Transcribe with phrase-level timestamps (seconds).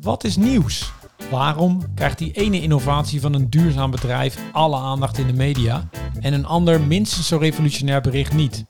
[0.00, 0.92] Wat is nieuws?
[1.30, 5.88] Waarom krijgt die ene innovatie van een duurzaam bedrijf alle aandacht in de media
[6.20, 8.64] en een ander minstens zo revolutionair bericht niet?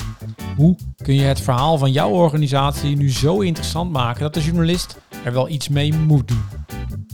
[0.56, 4.96] Hoe kun je het verhaal van jouw organisatie nu zo interessant maken dat de journalist
[5.24, 6.44] er wel iets mee moet doen?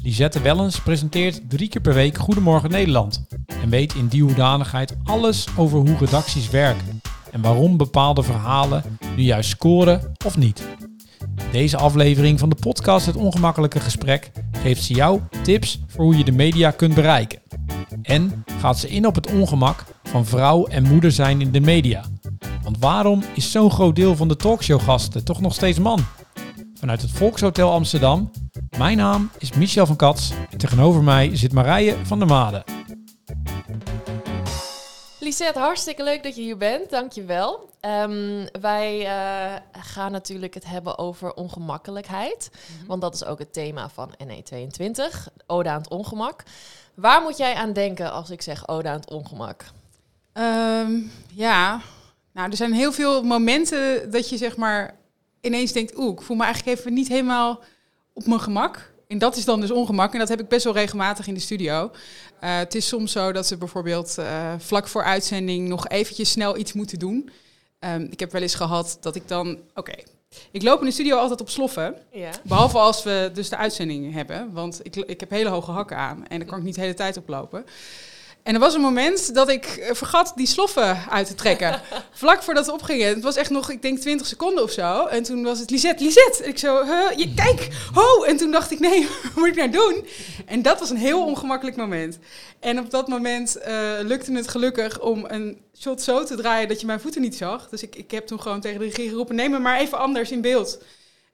[0.03, 3.27] Lisette Wellens presenteert drie keer per week Goedemorgen Nederland
[3.63, 7.01] en weet in die hoedanigheid alles over hoe redacties werken
[7.31, 10.63] en waarom bepaalde verhalen nu juist scoren of niet.
[11.53, 14.31] Deze aflevering van de podcast Het Ongemakkelijke Gesprek
[14.63, 17.39] geeft ze jou tips voor hoe je de media kunt bereiken.
[18.03, 22.05] En gaat ze in op het ongemak van vrouw en moeder zijn in de media.
[22.63, 26.05] Want waarom is zo'n groot deel van de talkshowgasten toch nog steeds man?
[26.75, 28.31] Vanuit het Volkshotel Amsterdam.
[28.79, 32.65] Mijn naam is Michel van Kats en tegenover mij zit Marije van der Made.
[35.23, 36.91] Lisette, hartstikke leuk dat je hier bent.
[36.91, 37.71] Dankjewel.
[37.81, 42.51] Um, wij uh, gaan natuurlijk het hebben over ongemakkelijkheid.
[42.53, 42.87] Mm-hmm.
[42.87, 46.43] Want dat is ook het thema van NE22, Ode aan het ongemak.
[46.95, 49.65] Waar moet jij aan denken als ik zeg Ode aan het ongemak?
[50.33, 51.81] Um, ja,
[52.33, 54.97] nou, er zijn heel veel momenten dat je zeg maar
[55.41, 55.99] ineens denkt...
[55.99, 57.61] oeh, ik voel me eigenlijk even niet helemaal
[58.13, 58.92] op mijn gemak.
[59.13, 60.13] En dat is dan dus ongemak.
[60.13, 61.85] En dat heb ik best wel regelmatig in de studio.
[61.85, 66.57] Uh, het is soms zo dat ze bijvoorbeeld uh, vlak voor uitzending nog eventjes snel
[66.57, 67.31] iets moeten doen.
[67.81, 70.05] Um, ik heb wel eens gehad dat ik dan, oké, okay,
[70.51, 71.97] ik loop in de studio altijd op sloffen.
[72.13, 72.31] Ja.
[72.45, 74.53] Behalve als we dus de uitzending hebben.
[74.53, 76.95] Want ik, ik heb hele hoge hakken aan en dan kan ik niet de hele
[76.95, 77.65] tijd oplopen.
[78.43, 81.81] En er was een moment dat ik eh, vergat die sloffen uit te trekken.
[82.11, 83.03] Vlak voordat het opging.
[83.03, 85.07] Het was echt nog, ik denk, 20 seconden of zo.
[85.07, 86.43] En toen was het Lisette, Lisette.
[86.43, 88.23] En ik zo, huh, je, kijk, ho.
[88.23, 90.07] En toen dacht ik, nee, wat moet ik nou doen?
[90.47, 92.19] En dat was een heel ongemakkelijk moment.
[92.61, 96.81] En op dat moment uh, lukte het gelukkig om een shot zo te draaien dat
[96.81, 97.69] je mijn voeten niet zag.
[97.69, 100.31] Dus ik, ik heb toen gewoon tegen de regie geroepen, neem me maar even anders
[100.31, 100.79] in beeld.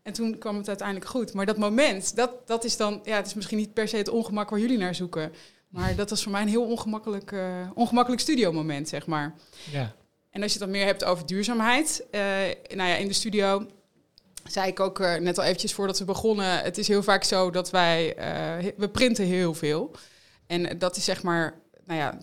[0.03, 1.33] En toen kwam het uiteindelijk goed.
[1.33, 4.09] Maar dat moment, dat, dat is dan, ja, het is misschien niet per se het
[4.09, 5.33] ongemak waar jullie naar zoeken.
[5.69, 9.35] Maar dat was voor mij een heel ongemakkelijk, uh, ongemakkelijk studiomoment, zeg maar.
[9.71, 9.95] Ja.
[10.31, 12.07] En als je het dan meer hebt over duurzaamheid.
[12.11, 12.21] Uh,
[12.75, 13.67] nou ja, in de studio
[14.45, 16.59] zei ik ook uh, net al eventjes voordat we begonnen.
[16.59, 18.15] Het is heel vaak zo dat wij,
[18.77, 19.91] we printen heel veel.
[20.47, 22.19] En dat is zeg maar, nou ja,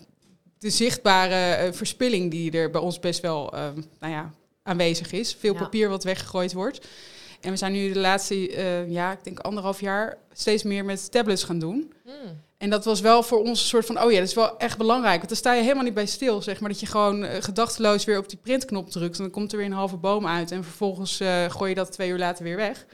[0.58, 3.50] de zichtbare verspilling die er bij ons best wel,
[4.00, 4.30] nou ja,
[4.62, 5.34] aanwezig is.
[5.34, 5.58] Veel ja.
[5.58, 6.86] papier wat weggegooid wordt.
[7.40, 8.34] En we zijn nu de laatste,
[8.88, 11.92] ja, ik denk anderhalf jaar steeds meer met tablets gaan doen.
[12.04, 12.44] Hmm.
[12.58, 14.78] En dat was wel voor ons een soort van, oh ja, dat is wel echt
[14.78, 15.16] belangrijk.
[15.16, 16.70] Want dan sta je helemaal niet bij stil, zeg maar.
[16.70, 19.16] Dat je gewoon uh, gedachteloos weer op die printknop drukt.
[19.16, 20.50] En dan komt er weer een halve boom uit.
[20.50, 22.86] En vervolgens uh, gooi je dat twee uur later weer weg.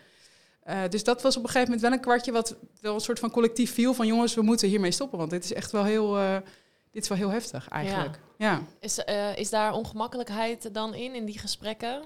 [0.68, 3.18] Uh, dus dat was op een gegeven moment wel een kwartje wat wel een soort
[3.18, 3.94] van collectief viel.
[3.94, 5.18] Van jongens, we moeten hiermee stoppen.
[5.18, 6.14] Want dit is echt wel heel,
[6.90, 8.18] dit is wel heel heftig eigenlijk.
[8.38, 8.50] Ja.
[8.50, 8.62] ja.
[8.80, 8.98] Is,
[9.38, 12.02] is daar ongemakkelijkheid dan in, in die gesprekken?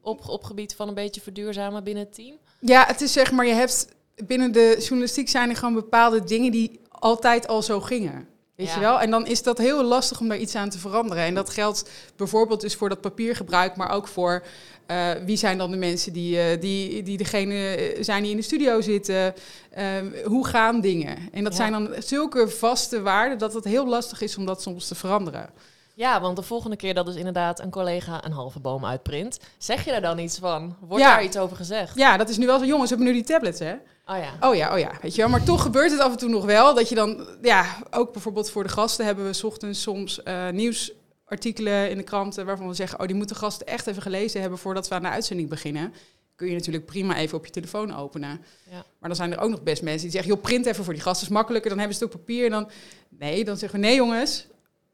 [0.00, 2.36] Op, op gebied van een beetje verduurzamen binnen het team?
[2.60, 3.88] Ja, het is zeg maar, je hebt
[4.26, 8.28] binnen de journalistiek zijn er gewoon bepaalde dingen die altijd al zo gingen.
[8.54, 9.00] Weet je wel?
[9.00, 11.24] En dan is dat heel lastig om daar iets aan te veranderen.
[11.24, 14.42] En dat geldt bijvoorbeeld dus voor dat papiergebruik, maar ook voor
[14.90, 18.42] uh, wie zijn dan de mensen die, uh, die, die degene zijn die in de
[18.42, 19.34] studio zitten.
[19.78, 19.84] Uh,
[20.24, 21.18] hoe gaan dingen?
[21.32, 21.58] En dat ja.
[21.58, 25.50] zijn dan zulke vaste waarden dat het heel lastig is om dat soms te veranderen.
[25.98, 29.84] Ja, want de volgende keer dat dus inderdaad een collega een halve boom uitprint, zeg
[29.84, 30.76] je daar dan iets van?
[30.80, 31.14] Wordt ja.
[31.14, 31.96] daar iets over gezegd?
[31.96, 32.64] Ja, dat is nu wel zo.
[32.64, 33.72] Jongens, we hebben nu die tablets, hè?
[34.06, 34.48] Oh ja.
[34.48, 34.92] Oh ja, oh ja.
[35.02, 35.30] Weet je wel.
[35.30, 36.74] Maar toch gebeurt het af en toe nog wel.
[36.74, 40.48] Dat je dan, ja, ook bijvoorbeeld voor de gasten hebben we s ochtends soms uh,
[40.48, 44.58] nieuwsartikelen in de kranten waarvan we zeggen, oh, die moeten gasten echt even gelezen hebben
[44.58, 45.94] voordat we aan de uitzending beginnen.
[46.36, 48.40] Kun je natuurlijk prima even op je telefoon openen.
[48.70, 48.84] Ja.
[48.98, 51.02] Maar dan zijn er ook nog best mensen die zeggen, joh, print even voor die
[51.02, 51.70] gasten, is makkelijker.
[51.70, 52.44] Dan hebben ze het op papier.
[52.44, 52.68] En dan,
[53.08, 54.46] nee, dan zeggen we, nee jongens,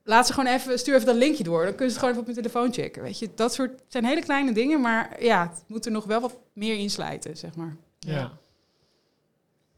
[0.04, 1.64] laat ze gewoon even, stuur even dat linkje door.
[1.64, 3.02] Dan kunnen ze het gewoon even op hun telefoon checken.
[3.02, 6.20] Weet je, dat soort zijn hele kleine dingen, maar ja, het moet er nog wel
[6.20, 7.76] wat meer insluiten, zeg maar.
[7.98, 8.32] Ja.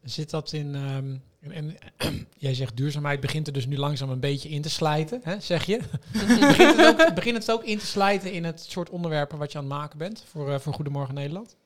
[0.03, 0.75] Zit dat in.
[0.75, 4.71] Um, en, en jij zegt duurzaamheid begint er dus nu langzaam een beetje in te
[4.71, 5.81] slijten, hè, zeg je?
[6.13, 9.59] begint, het ook, begint het ook in te slijten in het soort onderwerpen wat je
[9.59, 11.57] aan het maken bent voor, uh, voor Goedemorgen Nederland?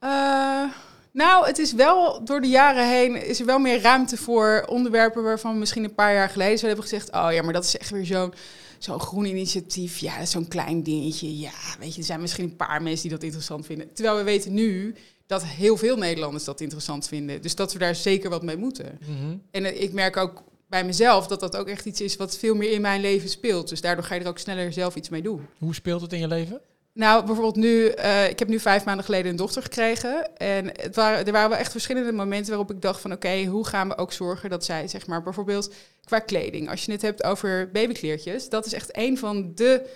[0.00, 0.70] Uh,
[1.12, 5.22] nou, het is wel door de jaren heen is er wel meer ruimte voor onderwerpen
[5.22, 7.76] waarvan we misschien een paar jaar geleden zouden hebben gezegd: oh ja, maar dat is
[7.76, 8.32] echt weer zo'n
[8.78, 9.98] zo'n groen initiatief.
[9.98, 11.38] Ja, zo'n klein dingetje.
[11.38, 13.92] Ja, weet je, er zijn misschien een paar mensen die dat interessant vinden.
[13.92, 14.94] Terwijl we weten nu
[15.26, 17.42] dat heel veel Nederlanders dat interessant vinden.
[17.42, 18.98] Dus dat we daar zeker wat mee moeten.
[19.00, 19.36] Mhm.
[19.50, 22.54] En uh, ik merk ook bij mezelf dat dat ook echt iets is wat veel
[22.54, 23.68] meer in mijn leven speelt.
[23.68, 25.46] Dus daardoor ga je er ook sneller zelf iets mee doen.
[25.58, 26.60] Hoe speelt het in je leven?
[26.92, 30.36] Nou, bijvoorbeeld nu, uh, ik heb nu vijf maanden geleden een dochter gekregen.
[30.36, 33.66] En het waren, er waren wel echt verschillende momenten waarop ik dacht van oké, hoe
[33.66, 36.70] gaan we ook zorgen dat zij, zeg maar, bijvoorbeeld qua kleding.
[36.70, 39.86] Als je het hebt over babykleertjes, dat is echt een van de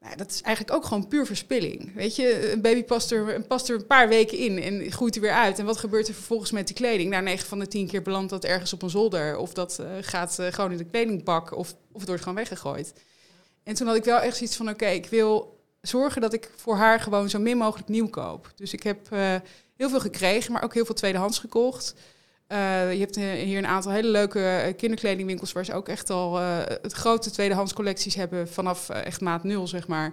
[0.00, 1.94] Nou, dat is eigenlijk ook gewoon puur verspilling.
[1.94, 5.20] Weet je, een baby past er, past er een paar weken in en groeit er
[5.20, 5.58] weer uit.
[5.58, 7.10] En wat gebeurt er vervolgens met die kleding?
[7.10, 9.36] Nou, 9 van de 10 keer belandt dat ergens op een zolder.
[9.36, 11.56] Of dat uh, gaat uh, gewoon in de kledingbak.
[11.56, 12.92] Of, of het wordt gewoon weggegooid.
[13.62, 15.53] En toen had ik wel echt zoiets van, oké, ik wil
[15.88, 18.52] zorgen dat ik voor haar gewoon zo min mogelijk nieuw koop.
[18.56, 19.34] Dus ik heb uh,
[19.76, 21.94] heel veel gekregen, maar ook heel veel tweedehands gekocht.
[22.48, 26.58] Uh, je hebt hier een aantal hele leuke kinderkledingwinkels waar ze ook echt al uh,
[26.82, 30.04] het grote tweedehands collecties hebben vanaf echt maat nul, zeg maar.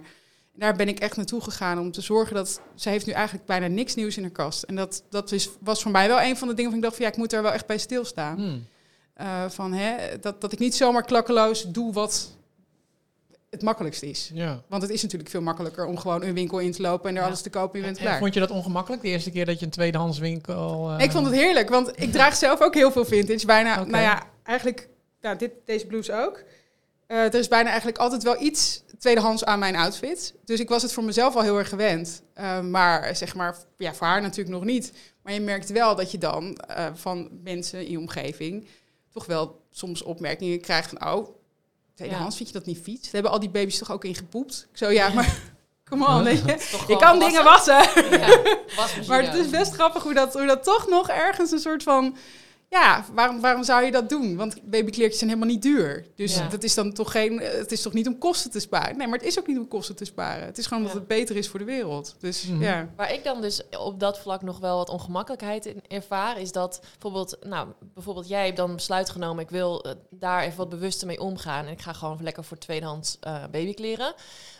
[0.54, 3.46] En daar ben ik echt naartoe gegaan om te zorgen dat ze heeft nu eigenlijk
[3.46, 4.62] bijna niks nieuws in haar kast.
[4.62, 6.96] En dat, dat is, was voor mij wel een van de dingen van ik dacht
[6.96, 8.36] van ja, ik moet daar wel echt bij stilstaan.
[8.36, 8.66] Hmm.
[9.48, 12.30] Van, hè, dat, dat ik niet zomaar klakkeloos doe wat
[13.52, 14.30] het makkelijkst is.
[14.34, 14.62] Ja.
[14.68, 17.22] Want het is natuurlijk veel makkelijker om gewoon een winkel in te lopen en er
[17.22, 18.18] alles te kopen en je bent klaar.
[18.18, 20.90] vond je dat ongemakkelijk de eerste keer dat je een tweedehands winkel...
[20.90, 21.04] Uh...
[21.04, 23.46] Ik vond het heerlijk, want ik draag zelf ook heel veel vintage.
[23.46, 23.90] Bijna, okay.
[23.90, 24.88] nou ja, eigenlijk,
[25.20, 26.42] nou, dit, deze blouse ook.
[27.08, 30.34] Uh, er is bijna eigenlijk altijd wel iets tweedehands aan mijn outfit.
[30.44, 32.22] Dus ik was het voor mezelf al heel erg gewend.
[32.38, 34.92] Uh, maar zeg maar, ja, voor haar natuurlijk nog niet.
[35.22, 36.58] Maar je merkt wel dat je dan
[36.94, 38.68] van mensen in je omgeving
[39.10, 41.12] toch wel soms opmerkingen krijgt van...
[41.12, 41.28] oh,
[41.94, 42.36] Tweedehands, ja.
[42.36, 43.02] vind je dat niet fiets?
[43.02, 44.68] Daar hebben al die baby's toch ook in gepoept?
[44.70, 45.36] Ik zo, ja, maar...
[45.88, 47.74] Kom on, je, je kan dingen wassen.
[48.10, 48.40] Ja,
[49.08, 52.16] maar het is best grappig hoe dat, hoe dat toch nog ergens een soort van
[52.72, 54.36] ja, waarom, waarom zou je dat doen?
[54.36, 56.06] Want babykleertjes zijn helemaal niet duur.
[56.14, 57.38] Dus dat is dan toch geen.
[57.38, 58.96] Het is toch niet om kosten te sparen?
[58.96, 60.46] Nee, maar het is ook niet om kosten te sparen.
[60.46, 62.14] Het is gewoon omdat het beter is voor de wereld.
[62.18, 62.62] Dus mhm.
[62.62, 62.88] ja.
[62.96, 66.80] Waar ik dan dus op dat vlak nog wel wat ongemakkelijkheid in ervaar, is dat
[66.90, 71.06] bijvoorbeeld, nou, bijvoorbeeld jij hebt dan besluit genomen, ik wil uh, daar even wat bewuster
[71.06, 71.66] mee omgaan.
[71.66, 74.14] En ik ga gewoon lekker voor tweedehands uh, babykleren.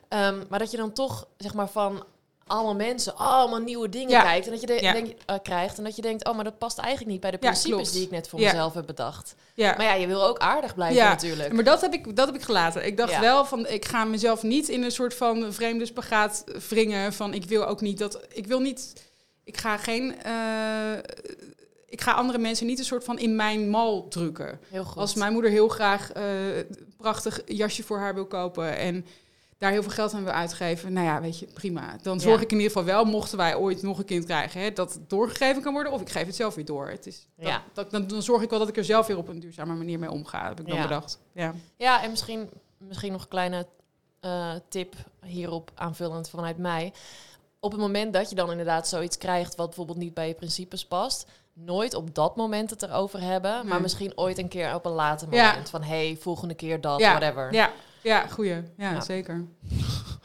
[0.08, 2.04] Um, maar dat je dan toch, zeg maar, van
[2.46, 4.46] allemaal mensen allemaal nieuwe dingen kijkt.
[4.46, 5.78] En dat je de, denk, uh, krijgt.
[5.78, 8.10] En dat je denkt, oh, maar dat past eigenlijk niet bij de principes die ik
[8.10, 9.34] net voor mezelf heb bedacht.
[9.56, 11.52] Maar ja, je wil ook aardig blijven natuurlijk.
[11.52, 12.86] Maar dat heb ik, dat heb ik gelaten.
[12.86, 17.12] Ik dacht wel van, ik ga mezelf niet in een soort van vreemde spagaat wringen.
[17.12, 18.92] Van, ik wil ook niet dat, ik wil niet,
[19.44, 20.16] ik ga geen...
[20.26, 20.98] Uh,
[21.86, 24.60] ik ga andere mensen niet een soort van in mijn mal drukken.
[24.94, 26.22] Als mijn moeder heel graag uh,
[26.96, 29.06] prachtig jasje voor haar wil kopen en
[29.62, 31.96] daar heel veel geld aan wil uitgeven, nou ja, weet je, prima.
[32.02, 34.72] Dan zorg ik in ieder geval wel, mochten wij ooit nog een kind krijgen, hè,
[34.72, 36.88] dat het doorgegeven kan worden, of ik geef het zelf weer door.
[36.88, 37.62] Het is, dat, ja.
[37.72, 39.98] dat, dan, dan, zorg ik wel dat ik er zelf weer op een duurzame manier
[39.98, 41.18] mee omga, heb ik dan bedacht.
[41.32, 43.66] Ja, ja en misschien, misschien nog een kleine
[44.20, 44.94] uh, tip
[45.24, 46.92] hierop aanvullend vanuit mij.
[47.60, 50.86] Op het moment dat je dan inderdaad zoiets krijgt wat bijvoorbeeld niet bij je principes
[50.86, 54.92] past, nooit op dat moment het erover hebben, maar misschien ooit een keer op een
[54.92, 57.52] later moment van hey, volgende keer dat, whatever.
[57.52, 57.70] Ja,
[58.02, 58.62] ja, goeie.
[58.76, 59.44] Ja, zeker.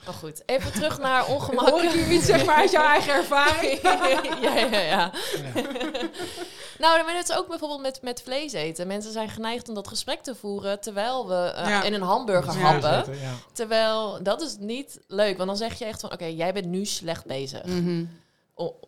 [0.08, 1.70] Maar goed, even terug naar ongemak.
[1.70, 3.82] Hoor ik hier iets zeg maar uit jouw eigen ervaring?
[4.42, 5.12] ja, ja, ja.
[6.78, 8.88] nou, maar het is ook bijvoorbeeld met, met vlees eten.
[8.88, 13.14] Mensen zijn geneigd om dat gesprek te voeren terwijl we uh, in een hamburger happen.
[13.54, 15.38] Terwijl, dat is niet leuk.
[15.38, 17.64] Want dan zeg je echt van, oké, jij bent nu slecht bezig.
[17.64, 18.10] Mm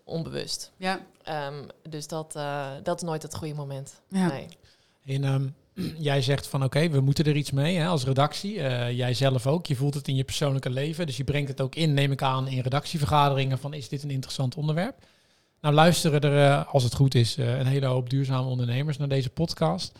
[0.03, 0.71] onbewust.
[0.77, 0.99] Ja.
[1.47, 4.01] Um, dus dat, uh, dat is nooit het goede moment.
[4.09, 4.27] Ja.
[4.27, 4.47] Nee.
[5.05, 5.55] In, um,
[6.09, 8.55] jij zegt van oké, we moeten er iets mee hè, als redactie.
[8.55, 9.65] Uh, jij zelf ook.
[9.65, 11.05] Je voelt het in je persoonlijke leven.
[11.05, 14.11] Dus je brengt het ook in, neem ik aan, in redactievergaderingen van is dit een
[14.11, 14.95] interessant onderwerp?
[15.61, 19.07] Nou luisteren er, uh, als het goed is, uh, een hele hoop duurzame ondernemers naar
[19.07, 19.91] deze podcast.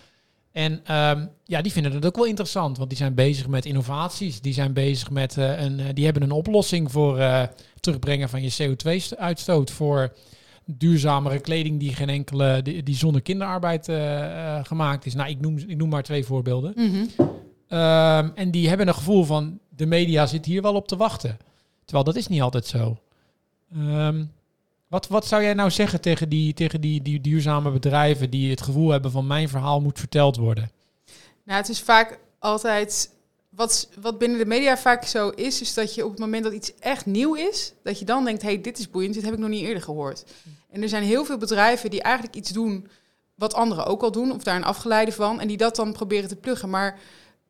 [0.52, 4.42] En um, ja, die vinden het ook wel interessant, want die zijn bezig met innovaties.
[4.42, 7.22] Die zijn bezig met een, die hebben een oplossing voor
[7.80, 9.72] terugbrengen van je CO2-uitstoot.
[9.72, 10.14] Voor
[10.66, 15.14] duurzamere kleding die geen enkele, die, die zonder kinderarbeid uh, gemaakt is.
[15.14, 16.74] Nou, ik noem, ik noem maar twee voorbeelden.
[16.76, 17.08] Mm
[18.36, 21.38] en die hebben een gevoel van de media zit hier wel op te wachten.
[21.86, 22.98] Terwijl dat is niet altijd zo.
[23.78, 24.32] Um,
[24.90, 28.62] wat, wat zou jij nou zeggen tegen, die, tegen die, die duurzame bedrijven die het
[28.62, 30.72] gevoel hebben van mijn verhaal moet verteld worden?
[31.44, 33.10] Nou, het is vaak altijd
[33.50, 36.54] wat, wat binnen de media vaak zo is, is dat je op het moment dat
[36.54, 39.40] iets echt nieuw is, dat je dan denkt, hey, dit is boeiend, dit heb ik
[39.40, 40.24] nog niet eerder gehoord.
[40.70, 42.88] En er zijn heel veel bedrijven die eigenlijk iets doen
[43.36, 46.30] wat anderen ook al doen, of daar een afgeleide van, en die dat dan proberen
[46.30, 46.70] te pluggen.
[46.70, 47.00] Maar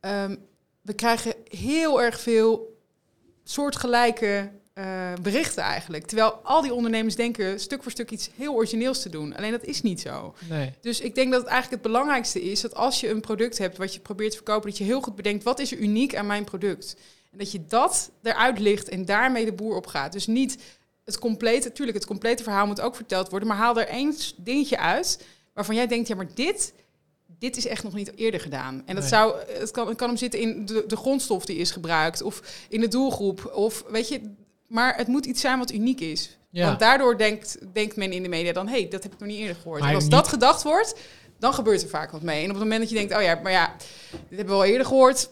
[0.02, 0.38] um,
[0.82, 2.78] we krijgen heel erg veel
[3.44, 6.06] soortgelijke uh, berichten eigenlijk.
[6.06, 9.36] Terwijl al die ondernemers denken stuk voor stuk iets heel origineels te doen.
[9.36, 10.36] Alleen dat is niet zo.
[10.50, 10.74] Nee.
[10.82, 13.78] Dus ik denk dat het eigenlijk het belangrijkste is dat als je een product hebt
[13.78, 16.26] wat je probeert te verkopen, dat je heel goed bedenkt wat is er uniek aan
[16.26, 16.96] mijn product.
[17.32, 20.12] En dat je dat eruit ligt en daarmee de boer op gaat.
[20.12, 20.58] Dus niet
[21.04, 24.78] het complete, natuurlijk, het complete verhaal moet ook verteld worden, maar haal er één dingetje
[24.78, 26.74] uit waarvan jij denkt, ja, maar dit,
[27.26, 28.84] dit is echt nog niet eerder gedaan.
[28.86, 31.72] En dat zou, het kan, het kan hem zitten in de, de grondstof die is
[31.72, 34.22] gebruikt, of in de doelgroep, of weet je,
[34.70, 36.38] maar het moet iets zijn wat uniek is.
[36.52, 38.68] Want daardoor denkt, denkt men in de media dan...
[38.68, 39.82] hé, hey, dat heb ik nog niet eerder gehoord.
[39.82, 40.96] en als dat gedacht wordt,
[41.40, 42.38] dan gebeurt er vaak wat mee.
[42.44, 43.16] En op het moment dat je denkt...
[43.16, 43.76] oh ja, maar ja,
[44.12, 45.30] dit hebben we al eerder gehoord...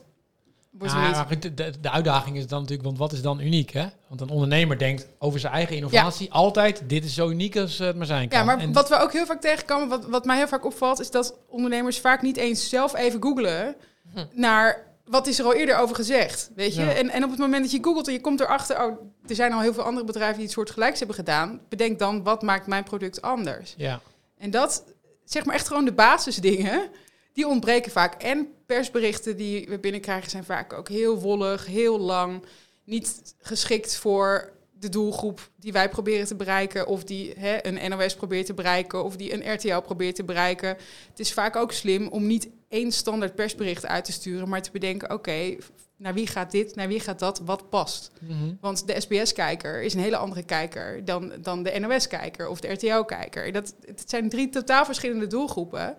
[0.72, 1.42] Wordt Ja, niet.
[1.42, 3.86] de, de, de uitdaging is dan natuurlijk, want wat is dan uniek, hè?
[4.08, 7.96] Want een ondernemer denkt over zijn eigen innovatie altijd, dit is zo uniek als het
[7.96, 8.40] maar zijn kan.
[8.40, 11.00] Ja, maar En- wat we ook heel vaak tegenkomen, wat, wat mij heel vaak opvalt,
[11.00, 13.76] is dat ondernemers vaak niet eens zelf even googlen
[14.14, 14.26] Hm.
[14.32, 16.52] naar wat is er al eerder over gezegd.
[16.56, 16.82] Weet je?
[16.82, 16.94] Ja.
[16.94, 18.98] En, en op het moment dat je googelt en je komt erachter, oh,
[19.28, 22.24] er zijn al heel veel andere bedrijven die het soort gelijks hebben gedaan, bedenk dan
[22.24, 23.74] wat maakt mijn product anders.
[23.78, 24.02] Ja,
[24.38, 24.84] En dat,
[25.26, 26.90] zeg maar echt gewoon de basisdingen,
[27.34, 28.22] die ontbreken vaak.
[28.22, 32.44] En persberichten die we binnenkrijgen zijn vaak ook heel wollig, heel lang,
[32.84, 38.16] niet geschikt voor de doelgroep die wij proberen te bereiken, of die hè, een NOS
[38.16, 40.70] probeert te bereiken, of die een RTL probeert te bereiken.
[41.10, 44.72] Het is vaak ook slim om niet één standaard persbericht uit te sturen, maar te
[44.72, 45.56] bedenken, oké,
[45.98, 48.12] naar wie gaat dit, naar wie gaat dat, wat past.
[48.22, 48.54] Mhm.
[48.62, 53.52] Want de SBS-kijker is een hele andere kijker dan, dan de NOS-kijker of de RTL-kijker.
[53.52, 55.96] Dat, het zijn drie totaal verschillende doelgroepen.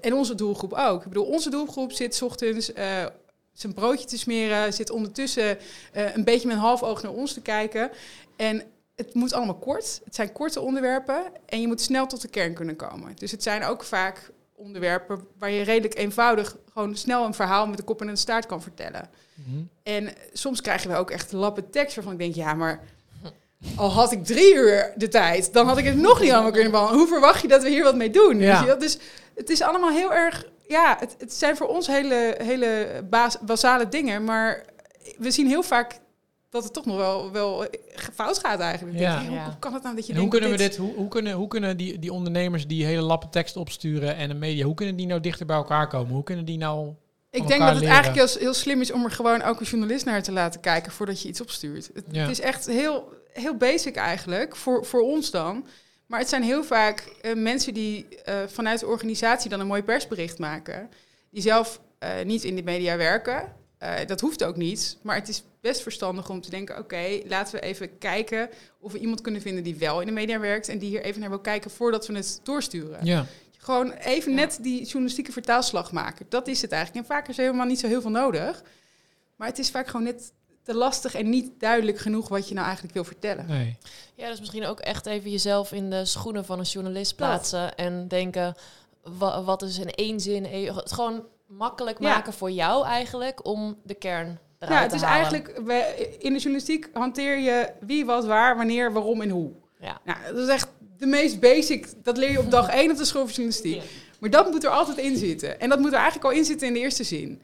[0.00, 1.02] En onze doelgroep ook.
[1.02, 3.06] Ik bedoel, onze doelgroep zit 's ochtends eh,
[3.52, 5.58] zijn broodje te smeren, zit ondertussen
[5.92, 7.90] eh, een beetje met een half oog naar ons te kijken.
[8.36, 8.62] En
[8.96, 10.00] het moet allemaal kort.
[10.04, 13.12] Het zijn korte onderwerpen en je moet snel tot de kern kunnen komen.
[13.16, 17.76] Dus het zijn ook vaak onderwerpen waar je redelijk eenvoudig gewoon snel een verhaal met
[17.76, 19.10] de kop en een staart kan vertellen.
[19.34, 19.62] Mhm.
[19.82, 22.80] En soms krijgen we ook echt lappen tekst waarvan ik denk, ja, maar
[23.76, 26.70] al had ik drie uur de tijd, dan had ik het nog niet allemaal kunnen
[26.70, 27.00] behandelen.
[27.00, 28.38] Hoe verwacht je dat we hier wat mee doen?
[28.38, 28.50] Ja.
[28.50, 28.78] Weet je wel?
[28.78, 28.98] Dus
[29.34, 33.88] het is allemaal heel erg, ja, het, het zijn voor ons hele, hele bas, basale
[33.88, 34.64] dingen, maar
[35.18, 36.00] we zien heel vaak
[36.50, 37.66] dat het toch nog wel, wel
[38.14, 38.98] fout gaat eigenlijk.
[38.98, 39.18] Ja.
[39.18, 41.08] denk, hey, hoe, kan het nou dat je En hoe kunnen we dit, hoe, hoe
[41.08, 44.74] kunnen, hoe kunnen die, die ondernemers die hele lappen tekst opsturen en de media, hoe
[44.74, 46.14] kunnen die nou dichter bij elkaar komen?
[46.14, 46.94] Hoe kunnen die nou...
[47.30, 47.94] Ik denk dat het leren?
[47.94, 50.92] eigenlijk heel, heel slim is om er gewoon ook een journalist naar te laten kijken
[50.92, 51.90] voordat je iets opstuurt.
[51.94, 52.20] Het, Ja.
[52.20, 55.66] het is echt heel, heel basic eigenlijk, voor, voor ons dan.
[56.06, 59.82] Maar het zijn heel vaak eh, mensen die eh, vanuit de organisatie dan een mooi
[59.82, 60.90] persbericht maken.
[61.30, 63.52] Die zelf eh, niet in de media werken.
[63.80, 64.96] Eh, dat hoeft ook niet.
[65.02, 68.48] Maar het is best verstandig om te denken, oké, laten we even kijken
[68.80, 70.68] of we iemand kunnen vinden die wel in de media werkt.
[70.68, 73.04] En die hier even naar wil kijken voordat we het doorsturen.
[73.04, 73.26] Ja,
[73.58, 74.36] Gewoon even Ja.
[74.36, 76.26] net die journalistieke vertaalslag maken.
[76.28, 77.06] Dat is het eigenlijk.
[77.08, 78.62] En vaak is er helemaal niet zo heel veel nodig.
[79.36, 80.32] Maar het is vaak gewoon net
[80.62, 83.46] te lastig en niet duidelijk genoeg wat je nou eigenlijk wil vertellen.
[83.46, 83.76] nee.
[84.14, 88.08] Ja, dus misschien ook echt even jezelf in de schoenen van een journalist plaatsen en
[88.08, 88.54] denken,
[89.02, 92.08] wa- wat is in één zin, eh, het gewoon makkelijk Ja.
[92.14, 95.20] maken voor jou eigenlijk om de kern eruit Ja, het te is halen.
[95.22, 99.50] eigenlijk, we, in de journalistiek hanteer je wie, wat, waar, wanneer, waarom en hoe.
[99.80, 100.00] Ja.
[100.04, 101.86] Nou, dat is echt de meest basic.
[102.02, 103.74] Dat leer je op dag één op de school van journalistiek.
[103.74, 103.82] Ja.
[104.20, 105.60] Maar dat moet er altijd in zitten.
[105.60, 107.42] En dat moet er eigenlijk al in zitten in de eerste zin.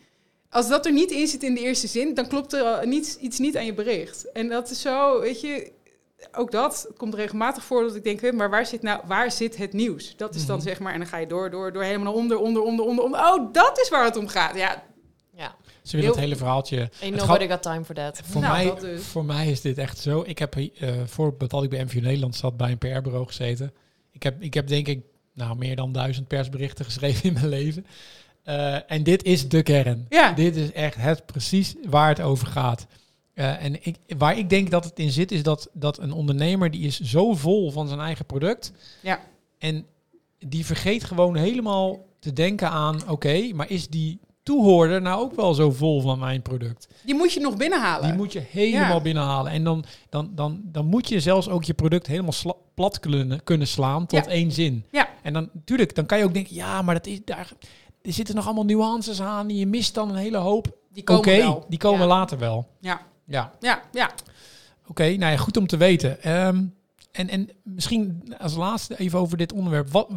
[0.51, 3.39] Als dat er niet in zit in de eerste zin, dan klopt er niets, iets
[3.39, 4.33] niet aan je bericht.
[4.33, 5.73] En dat is zo, weet je,
[6.33, 9.57] ook dat het komt regelmatig voor dat ik denk, maar waar zit nou, waar zit
[9.57, 10.17] het nieuws?
[10.17, 10.67] Dat is dan Mhm.
[10.67, 13.05] zeg maar, en dan ga je door, door, door helemaal naar onder, onder, onder, onder,
[13.05, 13.21] onder.
[13.21, 14.57] Oh, dat is waar het om gaat.
[14.57, 14.83] Ja,
[15.37, 16.79] Ja, Ze willen Heel- het hele verhaaltje...
[16.79, 18.21] ain't Het nobody got time for that.
[18.25, 19.03] Voor, Nou, mij, dat dus.
[19.05, 20.23] voor mij is dit echt zo.
[20.27, 23.73] Ik heb eh voordat ik bij MVU Nederland zat, bij een PR-bureau gezeten.
[24.13, 25.01] Ik heb, ik heb denk ik
[25.35, 27.87] nou, meer dan duizend persberichten geschreven in mijn leven.
[28.43, 30.07] Eh, en dit is de kern.
[30.09, 30.33] Ja.
[30.33, 32.87] Dit is echt het precies waar het over gaat.
[33.37, 36.71] Eh, en ik, waar ik denk dat het in zit, is dat, dat een ondernemer
[36.71, 38.73] die is zo vol van zijn eigen product.
[39.03, 39.21] Ja.
[39.59, 39.87] En
[40.39, 45.55] die vergeet gewoon helemaal te denken aan, oké, maar is die toehoorder nou ook wel
[45.55, 46.89] zo vol van mijn product?
[47.05, 48.07] Die moet je nog binnenhalen.
[48.09, 49.01] Die moet je helemaal Ja.
[49.03, 49.53] binnenhalen.
[49.53, 53.67] En dan, dan, dan, dan moet je zelfs ook je product helemaal plat kunnen, kunnen
[53.67, 54.31] slaan tot Ja.
[54.31, 54.85] één zin.
[54.91, 55.09] Ja.
[55.23, 57.53] En dan natuurlijk, dan kan je ook denken, ja, maar dat is daar.
[58.03, 59.49] Er zitten nog allemaal nuances aan.
[59.49, 60.77] en Je mist dan een hele hoop.
[60.93, 61.65] Die komen wel.
[61.69, 62.07] die komen Ja.
[62.07, 62.67] later wel.
[62.81, 63.01] Ja.
[63.27, 64.11] Ja, Ja, ja.
[64.87, 65.03] oké.
[65.03, 66.23] nou ja, goed om te weten.
[66.23, 66.65] Ehm,
[67.13, 69.91] en, en misschien als laatste even over dit onderwerp.
[69.91, 70.09] Wat,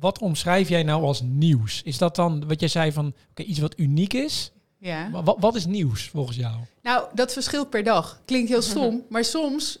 [0.00, 1.82] wat omschrijf jij nou als nieuws?
[1.82, 4.52] Is dat dan wat jij zei van oké, iets wat uniek is?
[4.78, 5.10] ja.
[5.10, 6.54] Wa- Wat, wat is nieuws volgens jou?
[6.82, 8.20] Nou, dat verschilt per dag.
[8.24, 9.78] Klinkt heel stom, maar soms,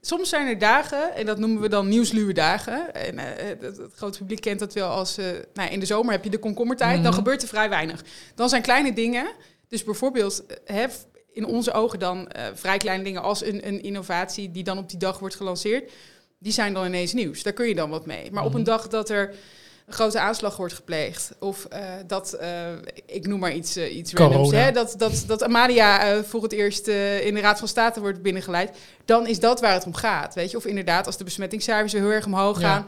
[0.00, 2.94] soms zijn er dagen, en dat noemen we dan nieuwsluwe dagen.
[2.94, 6.12] En eh, het, het grote publiek kent dat wel als, eh, nou, in de zomer
[6.12, 7.14] heb je de komkommertijd, dan Mhm.
[7.14, 8.04] gebeurt er vrij weinig.
[8.34, 9.26] Dan zijn kleine dingen,
[9.68, 10.86] dus bijvoorbeeld, eh, hè,
[11.34, 14.88] in onze ogen dan eh, vrij kleine dingen als een, een innovatie die dan op
[14.88, 15.92] die dag wordt gelanceerd,
[16.38, 17.42] die zijn dan ineens nieuws.
[17.42, 18.30] Daar kun je dan wat mee.
[18.32, 18.58] Maar op Mhm.
[18.58, 19.34] een dag dat er
[19.86, 21.30] een grote aanslag wordt gepleegd.
[21.38, 22.66] Of eh, dat, eh,
[23.06, 24.34] ik noem maar iets, iets Corona.
[24.34, 24.56] randoms.
[24.56, 24.70] Hè?
[24.72, 28.76] Dat, dat, dat Amalia voor het eerst in de Raad van State wordt binnengeleid.
[29.04, 30.34] Dan is dat waar het om gaat.
[30.34, 30.56] Weet je?
[30.56, 32.68] Of inderdaad, als de besmettingscijfers heel erg omhoog Ja.
[32.74, 32.86] gaan.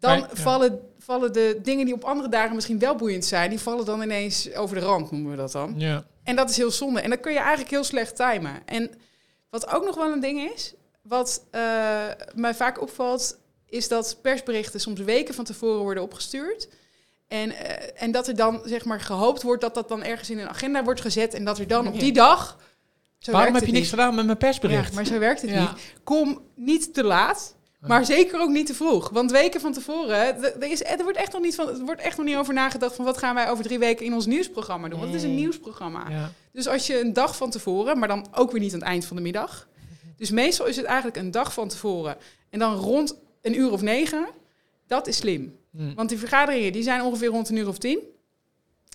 [0.00, 0.42] Dan Maar, ja.
[0.42, 3.50] vallen, vallen de dingen die op andere dagen misschien wel boeiend zijn...
[3.50, 5.74] die vallen dan ineens over de rand, noemen we dat dan.
[5.76, 6.04] Ja.
[6.28, 7.00] En dat is heel zonde.
[7.00, 8.62] En dat kun je eigenlijk heel slecht timen.
[8.64, 8.90] En
[9.50, 11.62] wat ook nog wel een ding is, wat eh,
[12.34, 16.68] mij vaak opvalt, is dat persberichten soms weken van tevoren worden opgestuurd.
[17.28, 20.38] En, eh, en dat er dan zeg maar gehoopt wordt dat dat dan ergens in
[20.38, 21.34] een agenda wordt gezet.
[21.34, 22.58] En dat er dan op die dag.
[23.24, 24.88] Waarom heb je niks gedaan met mijn persbericht?
[24.88, 25.60] Ja, maar zo werkt het Ja.
[25.60, 25.80] niet.
[26.04, 27.54] Kom niet te laat.
[27.80, 29.08] Maar zeker ook niet te vroeg.
[29.08, 32.16] Want weken van tevoren, er, is, er, wordt echt nog niet van, er wordt echt
[32.16, 34.98] nog niet over nagedacht van wat gaan wij over drie weken in ons nieuwsprogramma doen.
[35.00, 36.10] Want het is een nieuwsprogramma.
[36.10, 36.32] Ja.
[36.52, 39.04] Dus als je een dag van tevoren, maar dan ook weer niet aan het eind
[39.04, 39.68] van de middag.
[40.16, 42.16] Dus meestal is het eigenlijk een dag van tevoren.
[42.50, 44.26] En dan rond een uur of negen.
[44.86, 45.58] Dat is slim.
[45.70, 45.94] Hm.
[45.94, 47.98] Want die vergaderingen die zijn ongeveer rond een uur of tien.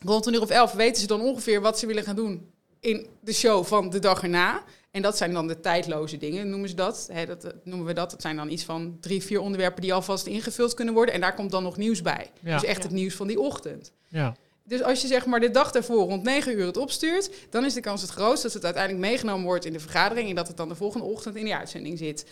[0.04, 3.08] Rond een uur of elf weten ze dan ongeveer wat ze willen gaan doen in
[3.20, 4.64] de show van de dag erna.
[4.94, 7.10] En dat zijn dan de tijdloze dingen, noemen ze dat.
[7.12, 8.12] Hè, dat, dat noemen we dat.
[8.12, 11.14] Dat zijn dan iets van drie, vier onderwerpen die alvast ingevuld kunnen worden.
[11.14, 12.32] En daar komt dan nog nieuws bij.
[12.40, 12.54] Ja.
[12.60, 12.84] Dus echt Ja.
[12.84, 13.92] het nieuws van die ochtend.
[14.08, 14.36] Ja.
[14.64, 17.74] Dus als je zeg maar de dag daarvoor rond 9 uur het opstuurt, dan is
[17.74, 20.58] de kans het grootst dat het uiteindelijk meegenomen wordt in de vergadering en dat het
[20.58, 22.26] dan de volgende ochtend in de uitzending zit.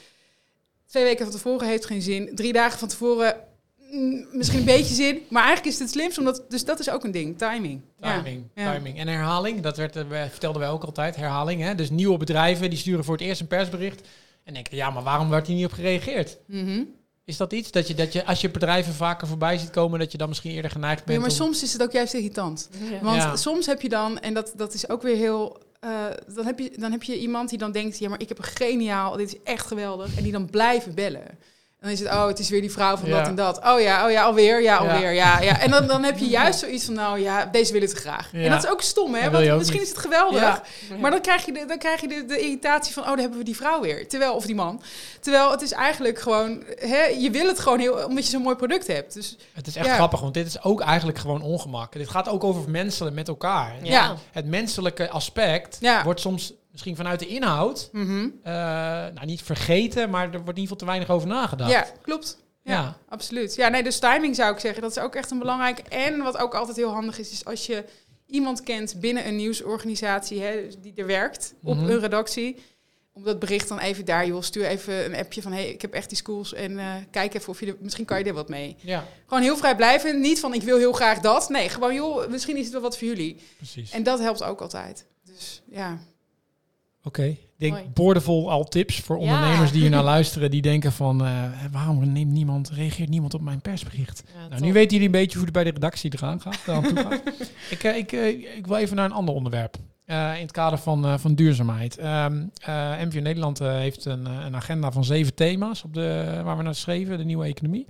[0.85, 2.35] Twee weken van tevoren heeft geen zin.
[2.35, 3.35] Drie dagen van tevoren
[4.31, 7.03] misschien een beetje zin, maar eigenlijk is het het slimst, omdat, dus dat is ook
[7.03, 7.81] een ding, timing.
[7.99, 8.15] Ja.
[8.17, 8.73] Timing, Ja.
[8.73, 8.97] timing.
[8.99, 11.61] En herhaling, dat werd, eh, we- vertelden wij ook altijd, herhaling.
[11.61, 11.75] Hè?
[11.75, 14.07] Dus nieuwe bedrijven, die sturen voor het eerst een persbericht.
[14.43, 16.37] En denken, ja, maar waarom werd hier niet op gereageerd?
[16.47, 16.83] Mhm.
[17.25, 20.11] Is dat iets dat je, dat je, als je bedrijven vaker voorbij ziet komen, dat
[20.11, 22.69] je dan misschien eerder geneigd Ja, bent maar om- soms is het ook juist irritant.
[22.91, 22.99] Ja.
[23.01, 23.35] Want Ja.
[23.35, 25.61] soms heb je dan, en dat, dat is ook weer heel.
[25.79, 25.89] eh,
[26.35, 28.43] dan, heb je, dan heb je iemand die dan denkt: ja, maar ik heb een
[28.43, 30.17] geniaal, dit is echt geweldig.
[30.17, 31.25] En die dan blijven bellen.
[31.81, 33.17] En dan is het, oh, het is weer die vrouw van Ja.
[33.17, 33.57] dat en dat.
[33.65, 34.93] Oh ja, oh ja, alweer, ja, Ja.
[34.93, 35.59] alweer, ja, ja.
[35.59, 38.29] En dan, dan heb je juist zoiets van, nou ja, deze willen het graag.
[38.31, 38.39] Ja.
[38.43, 39.29] En dat is ook stom, hè?
[39.29, 39.87] Wil Want misschien niet.
[39.87, 40.41] is het geweldig.
[40.41, 40.61] Ja.
[40.99, 43.37] Maar dan krijg je, de, dan krijg je de, de irritatie van, oh, dan hebben
[43.37, 44.07] we die vrouw weer.
[44.07, 44.81] Terwijl, of die man.
[45.19, 48.55] Terwijl het is eigenlijk gewoon, hè, je wil het gewoon heel, omdat je zo'n mooi
[48.55, 49.13] product hebt.
[49.13, 49.93] Dus Het is echt Ja.
[49.95, 51.91] grappig, want dit is ook eigenlijk gewoon ongemak.
[51.93, 53.73] Dit gaat ook over mensen met elkaar.
[53.83, 53.89] Ja.
[53.91, 54.15] Ja.
[54.31, 56.03] Het menselijke aspect Ja.
[56.03, 58.29] wordt soms misschien vanuit de inhoud mhm.
[58.43, 58.53] eh,
[59.13, 61.71] nou, niet vergeten, maar er wordt in ieder geval te weinig over nagedacht.
[61.71, 62.37] ja, klopt.
[62.63, 62.97] Ja, Ja.
[63.09, 63.55] absoluut.
[63.55, 65.79] Ja, nee, dus timing zou ik zeggen, dat is ook echt een belangrijk.
[65.79, 67.85] En wat ook altijd heel handig is, is als je
[68.27, 71.89] iemand kent binnen een nieuwsorganisatie hè, die er werkt op Mhm.
[71.89, 72.55] een redactie,
[73.13, 75.93] om dat bericht dan even daar, joh, stuur even een appje van, hey, ik heb
[75.93, 78.49] echt die schools en eh, kijk even of je er, misschien kan je er wat
[78.49, 78.75] mee.
[78.79, 81.49] Ja, Gewoon heel vrijblijvend, niet van ik wil heel graag dat.
[81.49, 83.37] Nee, gewoon joh, misschien is het wel wat voor jullie.
[83.57, 83.91] precies.
[83.91, 85.05] En dat helpt ook altijd.
[85.25, 85.99] Dus ja.
[87.03, 87.85] Oké, ik denk Mooi.
[87.93, 89.21] boordevol al tips voor Ja.
[89.21, 93.41] ondernemers die hier naar luisteren, die denken van, eh, waarom neemt niemand, reageert niemand op
[93.41, 94.23] mijn persbericht?
[94.41, 96.59] Ja, Nou, nu weten jullie een beetje hoe het bij de redactie eraan gaat.
[96.67, 97.21] Eraan toe gaat.
[97.69, 99.75] ik, eh, ik, eh, ik wil even naar een ander onderwerp.
[100.05, 101.97] Eh, in het kader van, eh, van duurzaamheid.
[101.97, 102.25] Eh,
[103.05, 106.63] MVO Nederland eh, heeft een, eh, een agenda van zeven thema's op de, waar we
[106.63, 107.85] naar schreven, de nieuwe economie.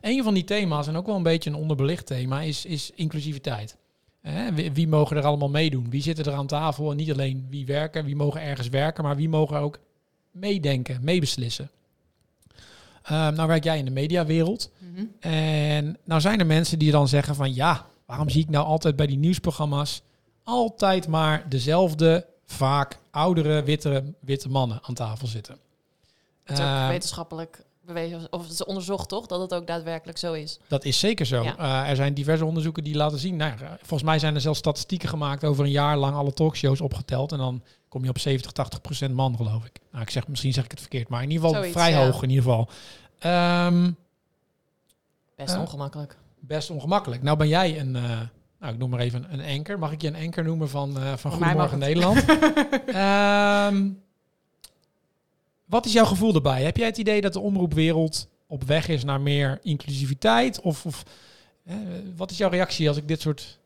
[0.00, 3.76] Een van die thema's, en ook wel een beetje een onderbelicht thema, is, is inclusiviteit.
[4.20, 5.90] Hè, wie, wie mogen er allemaal meedoen?
[5.90, 6.90] Wie zitten er aan tafel?
[6.90, 9.78] En niet alleen wie werken, wie mogen ergens werken, maar wie mogen ook
[10.30, 11.70] meedenken, meebeslissen.
[13.02, 14.70] Ehm, nou werk jij in de mediawereld.
[14.78, 15.04] Mhm.
[15.20, 18.96] En nou zijn er mensen die dan zeggen van ja, waarom zie ik nou altijd
[18.96, 20.02] bij die nieuwsprogramma's
[20.44, 25.56] altijd maar dezelfde, vaak oudere, witte, witte mannen aan tafel zitten?
[26.44, 30.18] Het is ook Eh, wetenschappelijk bewezen, of het is onderzocht toch, dat het ook daadwerkelijk
[30.18, 30.58] zo is.
[30.68, 31.42] Dat is zeker zo.
[31.42, 31.56] Ja.
[31.58, 33.36] Eh, er zijn diverse onderzoeken die laten zien.
[33.36, 36.80] Nou, ja, volgens mij zijn er zelfs statistieken gemaakt over een jaar lang alle talkshows
[36.80, 37.32] opgeteld.
[37.32, 39.78] En dan kom je op 70, 80 procent man, geloof ik.
[39.90, 42.04] Nou, ik zeg, misschien zeg ik het verkeerd, maar in ieder geval Zoiets, vrij ja.
[42.04, 42.68] hoog in ieder geval.
[43.18, 43.90] Ehm,
[45.36, 45.60] Best Ja.
[45.60, 46.16] ongemakkelijk.
[46.40, 47.22] best ongemakkelijk.
[47.22, 48.02] Nou ben jij een, eh,
[48.60, 49.78] nou ik noem maar even een anker.
[49.78, 52.24] Mag ik je een anker noemen van, eh, van Goedemorgen Nederland?
[52.86, 53.88] Ehm,
[55.70, 56.62] wat is jouw gevoel erbij?
[56.62, 60.60] Heb jij het idee dat de omroepwereld op weg is naar meer inclusiviteit?
[60.60, 61.02] Of, of
[61.64, 61.76] eh,
[62.16, 63.58] wat is jouw reactie als ik dit soort...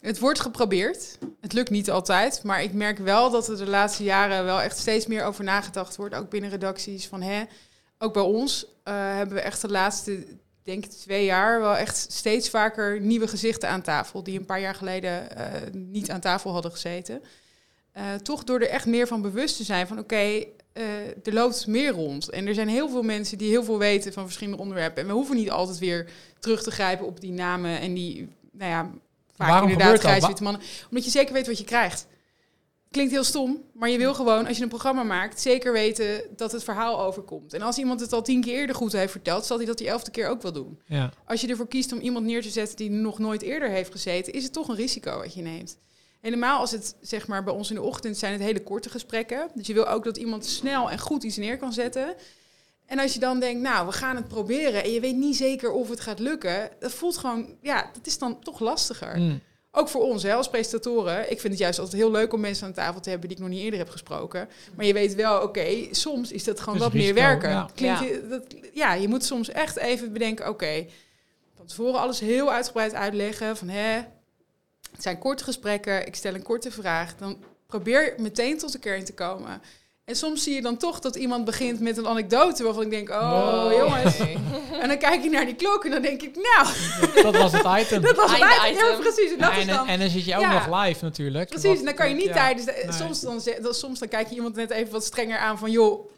[0.00, 1.18] Het wordt geprobeerd.
[1.40, 2.42] Het lukt niet altijd.
[2.42, 5.96] Maar ik merk wel dat er de laatste jaren wel echt steeds meer over nagedacht
[5.96, 6.14] wordt.
[6.14, 7.06] Ook binnen redacties.
[7.06, 7.42] Van, hè,
[7.98, 10.26] ook bij ons eh, hebben we echt de laatste,
[10.62, 11.60] denk ik, twee jaar...
[11.60, 14.22] wel echt steeds vaker nieuwe gezichten aan tafel.
[14.22, 17.22] Die een paar jaar geleden eh, niet aan tafel hadden gezeten.
[18.22, 19.98] Toch door er echt meer van bewust te zijn van...
[19.98, 20.84] oké, eh,
[21.26, 22.30] er loopt meer rond.
[22.30, 25.02] En er zijn heel veel mensen die heel veel weten van verschillende onderwerpen.
[25.02, 28.28] En we hoeven niet altijd weer terug te grijpen op die namen en die...
[28.52, 28.90] Nou ja,
[29.36, 30.00] vaak Waarom inderdaad gebeurt dat?
[30.00, 30.62] grijs Wa- witte mannen.
[30.90, 32.06] Omdat je zeker weet wat je krijgt.
[32.90, 36.52] Klinkt heel stom, maar je wil gewoon, als je een programma maakt, zeker weten dat
[36.52, 37.52] het verhaal overkomt.
[37.54, 39.88] En als iemand het al tien keer eerder goed heeft verteld, zal hij dat die
[39.88, 40.80] elfde keer ook wel doen.
[40.86, 43.90] Ja, Als je ervoor kiest om iemand neer te zetten die nog nooit eerder heeft
[43.92, 45.78] gezeten, is het toch een risico wat je neemt.
[46.24, 49.48] Helemaal als het, zeg maar, bij ons in de ochtend zijn het hele korte gesprekken.
[49.54, 52.14] Dus je wil ook dat iemand snel en goed iets neer kan zetten.
[52.86, 55.72] En als je dan denkt, nou, we gaan het proberen en je weet niet zeker
[55.72, 59.18] of het gaat lukken, dat voelt gewoon, ja, dat is dan toch lastiger.
[59.18, 59.40] Mm.
[59.70, 61.30] Ook voor ons, hè, als presentatoren.
[61.30, 63.42] Ik vind het juist altijd heel leuk om mensen aan tafel te hebben die ik
[63.42, 64.48] nog niet eerder heb gesproken.
[64.74, 67.50] Maar je weet wel, oké, soms is dat gewoon wat meer werken.
[67.50, 67.68] ja.
[67.74, 68.28] Klinkt Ja.
[68.28, 70.86] Dat, ja, je moet soms echt even bedenken, oké,
[71.56, 73.56] van tevoren alles heel uitgebreid uitleggen.
[73.56, 74.00] Van hè,
[74.94, 77.14] het zijn korte gesprekken, ik stel een korte vraag.
[77.18, 79.62] Dan probeer meteen tot de kern te komen.
[80.04, 83.08] En soms zie je dan toch dat iemand begint met een anekdote waarvan ik denk,
[83.10, 83.72] oh Wow.
[83.78, 84.16] jongens.
[84.82, 86.66] En dan kijk ik naar die klok en dan denk ik, nou,
[87.22, 88.02] Dat was het item.
[88.08, 88.86] dat was Einde bijna item.
[88.90, 89.32] ja, precies.
[89.32, 90.66] En, dat Ja, is en, dan, en dan zit je ook Ja.
[90.66, 91.48] nog live natuurlijk.
[91.48, 92.32] precies, en dan kan je niet ja.
[92.32, 92.64] tijdens...
[92.66, 92.92] De, Nee.
[92.92, 96.10] soms, dan, soms dan kijk je iemand net even wat strenger aan van, joh,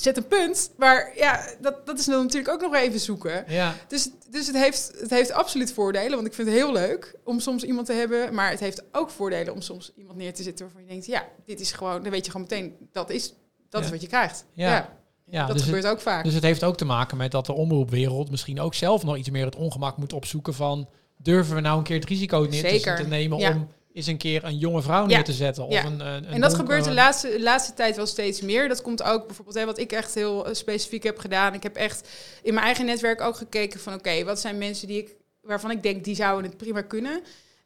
[0.00, 0.70] zet een punt.
[0.76, 3.44] Maar ja, dat, dat is dan natuurlijk ook nog even zoeken.
[3.48, 7.14] Ja, Dus, dus het, heeft, het heeft absoluut voordelen, want ik vind het heel leuk
[7.24, 8.34] om soms iemand te hebben.
[8.34, 11.24] Maar het heeft ook voordelen om soms iemand neer te zetten waarvan je denkt, ja,
[11.46, 13.28] dit is gewoon, dan weet je gewoon meteen, dat is,
[13.68, 13.86] dat Ja.
[13.86, 14.44] is wat je krijgt.
[14.52, 14.68] Ja.
[14.70, 16.24] Ja, ja dat dus, gebeurt het, ook vaak.
[16.24, 19.30] dus het heeft ook te maken met dat de omroepwereld misschien ook zelf nog iets
[19.30, 23.02] meer het ongemak moet opzoeken van durven we nou een keer het risico neer te,
[23.08, 23.50] nemen Ja.
[23.50, 25.66] om eens een keer een jonge vrouw neer te zetten.
[25.66, 25.84] Of Ja.
[25.84, 28.68] een, en dat donkere- gebeurt de laatste, laatste tijd wel steeds meer.
[28.68, 31.54] Dat komt ook bijvoorbeeld, hè, wat ik echt heel eh, specifiek heb gedaan.
[31.54, 32.08] Ik heb echt
[32.42, 35.82] in mijn eigen netwerk ook gekeken van, oké, wat zijn mensen die ik, waarvan ik
[35.82, 37.20] denk, die zouden het prima kunnen.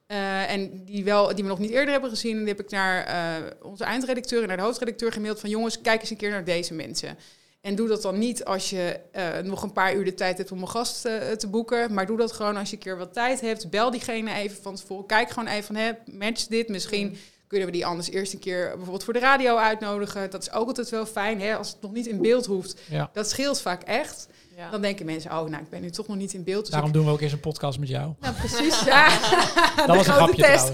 [0.07, 2.33] Eh, en die, wel, die we nog niet eerder hebben gezien.
[2.33, 5.81] En die heb ik naar eh, onze eindredacteur en naar de hoofdredacteur gemaild van, jongens,
[5.81, 7.19] kijk eens een keer naar deze mensen.
[7.67, 10.53] En doe dat dan niet als je eh, nog een paar uur de tijd hebt
[10.53, 11.95] om een gast eh, te boeken.
[11.95, 13.71] Maar doe dat gewoon als je een keer wat tijd hebt.
[13.71, 15.07] Bel diegene even van tevoren.
[15.07, 16.69] Kijk gewoon even van, hè, match dit.
[16.69, 20.31] Misschien kunnen we die anders eerst een keer bijvoorbeeld voor de radio uitnodigen.
[20.31, 22.81] Dat is ook altijd wel fijn, hè, als het nog niet in beeld hoeft.
[22.89, 23.11] Ja.
[23.13, 24.29] Dat scheelt vaak echt.
[24.57, 24.71] Ja.
[24.71, 26.61] Dan denken mensen, oh, nou, ik ben nu toch nog niet in beeld.
[26.61, 28.13] Dus Daarom ik- doen we ook eens een podcast met jou.
[28.21, 28.85] nou, precies.
[28.85, 29.09] Ja.
[29.77, 30.71] Dat De was een grote grapje test.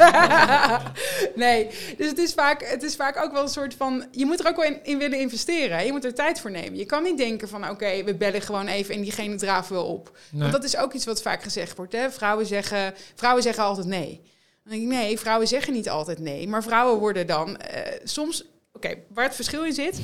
[1.45, 4.07] nee, dus het is, vaak, het is vaak ook wel een soort van...
[4.11, 5.85] Je moet er ook wel in, in willen investeren.
[5.87, 6.79] Je moet er tijd voor nemen.
[6.79, 7.69] Je kan niet denken van...
[7.71, 10.19] Oké, we bellen gewoon even en diegene draven wel op.
[10.31, 10.41] Nee.
[10.41, 11.93] Want dat is ook iets wat vaak gezegd wordt.
[11.93, 12.11] Hè?
[12.11, 14.21] Vrouwen, zeggen, vrouwen zeggen altijd nee.
[14.65, 16.49] Dan denk ik, nee, vrouwen zeggen niet altijd nee.
[16.49, 18.45] Maar vrouwen worden dan eh, soms...
[18.73, 20.01] Oké, waar het verschil in zit...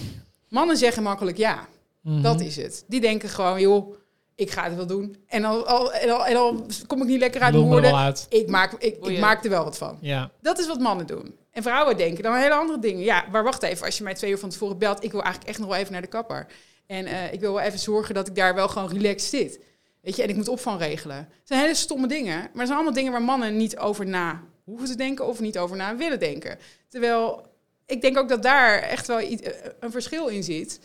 [0.49, 1.67] Mannen zeggen makkelijk ja.
[2.03, 2.23] Mhm.
[2.23, 2.85] Dat is het.
[2.87, 3.95] Die denken gewoon, joh,
[4.35, 5.17] ik ga het wel doen.
[5.27, 8.15] En al, al, en al, en al kom ik niet lekker uit mijn er woorden.
[8.29, 9.99] Ik maak, ik, ik maak er wel wat van.
[10.01, 10.31] Ja.
[10.41, 11.37] Dat is wat mannen doen.
[11.51, 13.05] En vrouwen denken dan hele andere dingen.
[13.05, 15.51] Ja, maar wacht even, als je mij twee uur van tevoren belt, ik wil eigenlijk
[15.51, 16.47] echt nog wel even naar de kapper.
[16.87, 19.61] En eh, ik wil wel even zorgen dat ik daar wel gewoon relaxed zit.
[20.01, 21.17] Weet je, en ik moet opvang regelen.
[21.17, 24.43] Het zijn hele stomme dingen, maar het zijn allemaal dingen waar mannen niet over na
[24.65, 26.59] hoeven te denken of niet over na willen denken.
[26.89, 27.47] Terwijl
[27.87, 30.81] ik denk ook dat daar echt wel iets, eh, een verschil in zit.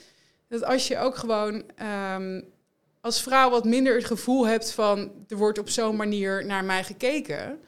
[0.54, 2.42] Dat als je ook gewoon ehm,
[3.02, 6.84] als vrouw wat minder het gevoel hebt van er wordt op zo'n manier naar mij
[6.84, 7.60] gekeken,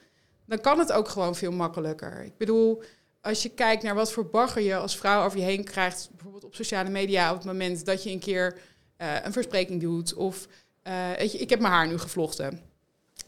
[0.44, 2.24] dan kan het ook gewoon veel makkelijker.
[2.24, 2.82] Ik bedoel,
[3.20, 6.44] als je kijkt naar wat voor bagger je als vrouw over je heen krijgt, bijvoorbeeld
[6.44, 8.58] op sociale media, op het moment dat je een keer
[8.96, 10.14] eh, een verspreking doet.
[10.14, 10.46] Of,
[10.82, 12.60] eh, weet je, ik heb mijn haar nu gevlochten.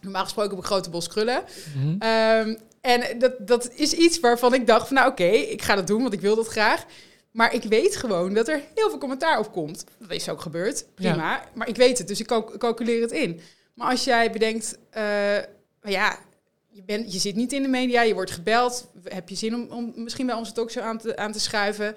[0.01, 1.43] Normaal gesproken heb ik grote bos krullen.
[1.77, 1.97] Mhm.
[1.99, 5.87] Ehm, en dat, dat is iets waarvan ik dacht van, nou oké, ik ga dat
[5.87, 6.85] doen, want ik wil dat graag.
[7.31, 9.85] Maar ik weet gewoon dat er heel veel commentaar op komt.
[9.99, 11.45] Dat is ook gebeurd, prima.
[11.55, 13.41] Maar ik weet het, dus ik cal- calculeer het in.
[13.75, 15.47] Maar als jij bedenkt, nou
[15.81, 16.19] ja,
[16.69, 18.91] je, bent, je zit niet in de media, je wordt gebeld.
[19.05, 21.97] Heb je zin om, om misschien bij onze talkshow aan te, aan te schuiven?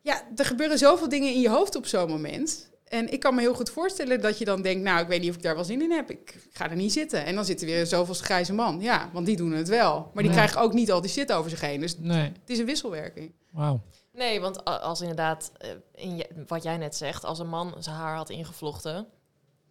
[0.00, 2.70] Ja, er gebeuren zoveel dingen in je hoofd op zo'n moment.
[2.88, 5.30] En ik kan me heel goed voorstellen dat je dan denkt, nou, ik weet niet
[5.30, 6.10] of ik daar wel zin in heb.
[6.10, 7.24] Ik ga er niet zitten.
[7.24, 8.80] En dan zit er weer zoveel grijze man.
[8.80, 10.10] Ja, want die doen het wel.
[10.14, 11.80] Maar die krijgen ook niet al die shit over zich heen.
[11.80, 12.22] Dus Nee.
[12.22, 13.32] het is een wisselwerking.
[13.50, 13.80] Wauw.
[14.12, 17.96] Nee, want als inderdaad, eh, in je- wat jij net zegt, als een man zijn
[17.96, 19.06] haar had ingevlochten,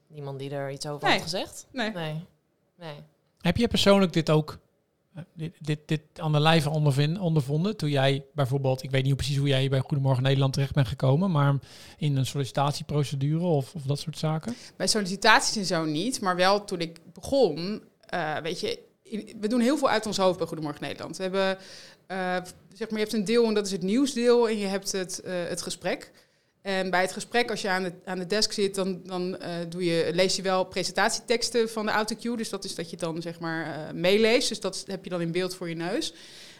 [0.07, 1.13] niemand die er iets over Nee.
[1.13, 1.67] had gezegd?
[1.71, 1.91] Nee.
[1.91, 2.25] Nee.
[2.77, 2.95] Nee.
[3.41, 4.57] Heb je persoonlijk dit ook
[5.33, 6.69] dit, dit, dit aan de lijve
[7.19, 7.77] ondervonden?
[7.77, 11.31] Toen jij bijvoorbeeld, ik weet niet precies hoe jij bij Goedemorgen Nederland terecht bent gekomen,
[11.31, 11.55] maar
[11.97, 14.55] in een sollicitatieprocedure of, of dat soort zaken?
[14.75, 18.79] Bij sollicitaties en zo niet, maar wel toen ik begon, eh, weet je,
[19.39, 21.17] we doen heel veel uit ons hoofd bij Goedemorgen Nederland.
[21.17, 21.57] We hebben,
[22.07, 22.35] eh,
[22.73, 25.19] zeg maar, je hebt een deel en dat is het nieuwsdeel en je hebt het,
[25.19, 26.11] eh, het gesprek.
[26.67, 29.51] En bij het gesprek, als je aan de, aan de desk zit, dan, dan eh,
[29.69, 32.37] doe je, lees je wel presentatieteksten van de autocue.
[32.37, 34.49] Dus dat is dat je het dan zeg maar eh, meeleest.
[34.49, 36.13] Dus dat heb je dan in beeld voor je neus.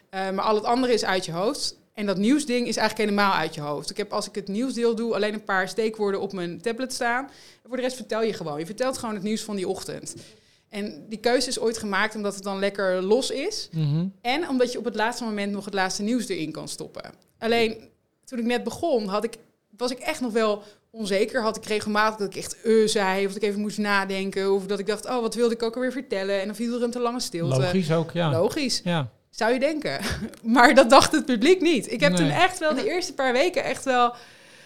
[0.09, 1.77] Eh, maar al het andere is uit je hoofd.
[1.93, 3.89] En dat nieuwsding is eigenlijk helemaal uit je hoofd.
[3.89, 7.23] Ik heb als ik het nieuwsdeel doe alleen een paar steekwoorden op mijn tablet staan.
[7.23, 8.59] En voor de rest vertel je gewoon.
[8.59, 10.15] Je vertelt gewoon het nieuws van die ochtend.
[10.69, 13.69] En die keuze is ooit gemaakt omdat het dan lekker los is.
[13.71, 14.05] Mhm.
[14.21, 17.13] En omdat je op het laatste moment nog het laatste nieuws erin kan stoppen.
[17.37, 17.89] Alleen
[18.23, 19.37] toen ik net begon, had ik,
[19.77, 21.41] was ik echt nog wel onzeker.
[21.41, 23.25] Had ik regelmatig dat ik echt uh zei.
[23.25, 24.53] Of dat ik even moest nadenken.
[24.53, 26.39] Of dat ik dacht, oh, wat wilde ik ook alweer vertellen?
[26.39, 27.59] En dan viel er een te lange stilte.
[27.59, 28.31] Logisch ook, ja.
[28.31, 28.81] Logisch.
[28.83, 29.09] Ja.
[29.29, 29.99] Zou je denken.
[30.43, 31.91] Maar dat dacht het publiek niet.
[31.91, 32.21] Ik heb Nee.
[32.21, 34.13] toen echt wel de eerste paar weken echt wel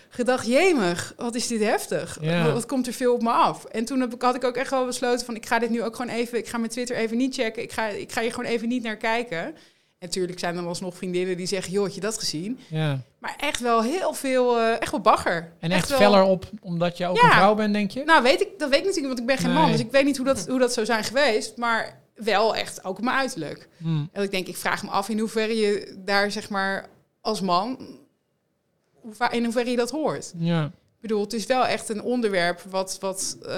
[0.09, 0.47] gedacht...
[0.47, 2.17] jemig, wat is dit heftig.
[2.21, 2.43] Ja.
[2.43, 3.65] Wat, wat komt er veel op me af.
[3.65, 5.35] En toen heb ik, had ik ook echt wel besloten van...
[5.35, 6.37] ik ga dit nu ook gewoon even...
[6.37, 7.63] ik ga mijn Twitter even niet checken.
[7.63, 9.55] Ik ga, ik ga hier gewoon even niet naar kijken.
[10.01, 12.59] Natuurlijk zijn er dan alsnog vriendinnen die zeggen, joh, had je dat gezien?
[12.67, 12.99] Ja.
[13.19, 15.51] Maar echt wel heel veel, eh, echt wel bagger.
[15.59, 17.23] En echt, wel- feller op omdat je ook Ja.
[17.25, 18.03] een vrouw bent, denk je?
[18.03, 19.71] Nou, weet ik, dat weet ik natuurlijk, want ik ben geen man.
[19.71, 21.57] Dus ik weet niet hoe dat, hoe dat zou zijn geweest.
[21.57, 23.67] Maar wel echt ook op mijn uiterlijk.
[23.77, 24.03] Hm.
[24.11, 26.89] En ik denk, ik vraag me af in hoeverre je daar, zeg maar,
[27.21, 27.77] als man...
[29.31, 30.33] In hoeverre je dat hoort.
[30.37, 30.63] Ja.
[30.65, 33.55] Ik bedoel, het is wel echt een onderwerp wat, wat eh,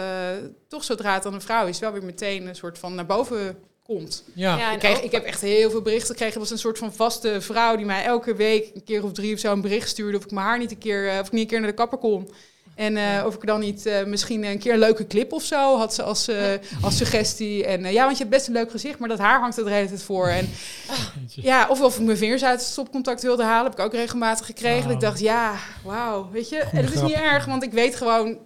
[0.68, 3.58] toch zodra het dan een vrouw is, wel weer meteen een soort van naar boven
[3.96, 4.24] komt.
[4.34, 4.58] Ja.
[4.58, 6.34] Ja, Ik, kreeg, ik heb echt heel veel berichten gekregen.
[6.34, 9.34] Er was een soort van vaste vrouw die mij elke week een keer of drie
[9.34, 11.32] of zo een bericht stuurde of ik mijn haar niet een keer, eh, of ik
[11.32, 12.30] niet een keer naar de kapper kon.
[12.76, 15.78] En eh, of ik dan niet eh, misschien een keer een leuke clip of zo
[15.78, 16.52] had ze als, eh,
[16.82, 17.66] als suggestie.
[17.66, 19.72] En ja, want je hebt best een leuk gezicht, maar dat haar hangt er de
[19.72, 20.28] hele tijd voor.
[20.28, 20.50] En
[21.28, 24.46] ja, of of ik mijn vingers uit het stopcontact wilde halen, heb ik ook regelmatig
[24.46, 24.84] gekregen.
[24.84, 26.58] Dat ik dacht, ja, wauw, weet je.
[26.58, 27.08] En dat is grap.
[27.08, 28.38] niet erg, want ik weet gewoon,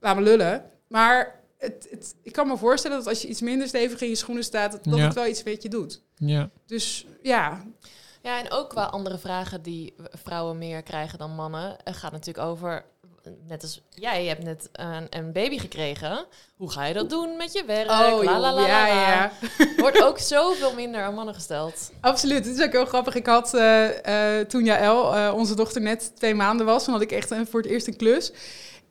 [0.00, 0.64] laat me lullen.
[0.88, 4.14] Maar het, het, ik kan me voorstellen dat als je iets minder stevig in je
[4.14, 5.04] schoenen staat, dat, dat Ja.
[5.04, 6.00] het wel iets met je doet.
[6.16, 6.50] Ja.
[6.66, 7.64] Dus ja,
[8.22, 9.94] Ja, en ook qua andere vragen die
[10.24, 11.76] vrouwen meer krijgen dan mannen.
[11.84, 12.84] Gaat natuurlijk over,
[13.48, 16.26] net als jij, je hebt net een, een baby gekregen.
[16.56, 17.86] Hoe ga je dat doen met je werk?
[17.86, 19.12] La, la, la, la, Oh, ja, la.
[19.12, 19.32] ja.
[19.76, 21.92] Wordt ook zoveel minder aan mannen gesteld.
[22.00, 23.14] Absoluut, het is ook heel grappig.
[23.14, 27.02] Ik had eh, eh, toen Jaël, eh, onze dochter, net twee maanden was, toen had
[27.02, 28.32] ik echt een, voor het eerst een klus.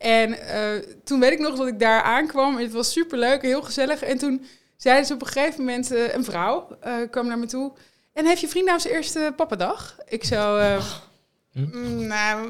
[0.00, 0.62] En eh,
[1.04, 2.56] toen weet ik nog dat ik daar aankwam.
[2.56, 4.02] En het was super leuk, heel gezellig.
[4.02, 7.46] En toen zeiden ze op een gegeven moment, eh, een vrouw eh, kwam naar me
[7.46, 7.72] toe.
[8.12, 9.96] En heeft je vriend nou zijn eerste pappadag?
[10.08, 10.82] Ik zo, eh,
[11.52, 12.48] mm, nou,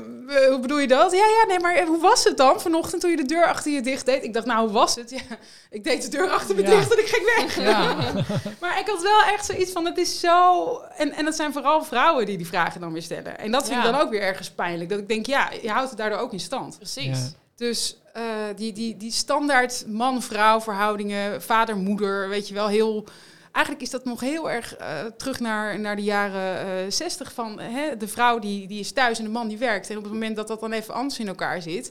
[0.51, 1.13] hoe bedoel je dat?
[1.13, 3.81] Ja, ja, nee, maar hoe was het dan vanochtend toen je de deur achter je
[3.81, 4.25] dicht deed?
[4.25, 5.11] Ik dacht, nou, hoe was het?
[5.11, 5.21] Ja,
[5.71, 6.71] ik deed de deur achter me Ja.
[6.71, 7.57] dicht en ik ging weg.
[7.65, 7.95] Ja.
[8.61, 10.65] Maar ik had wel echt zoiets van, het is zo...
[10.97, 13.39] En, en dat zijn vooral vrouwen die die vragen dan weer stellen.
[13.39, 13.87] En dat vind Ja.
[13.87, 14.91] ik dan ook weer ergens pijnlijk.
[14.91, 16.77] Dat ik denk, ja, je houdt het daardoor ook in stand.
[16.77, 17.19] Precies.
[17.61, 18.25] Dus eh,
[18.57, 23.05] die, die, die standaard man-vrouw verhoudingen, vader-moeder, weet je wel, heel...
[23.53, 27.61] Eigenlijk is dat nog heel erg eh, terug naar, naar de jaren eh 60 van
[27.61, 29.91] hè, de vrouw die, die is thuis en de man die werkt.
[29.91, 31.91] En op het moment dat dat dan even anders in elkaar zit,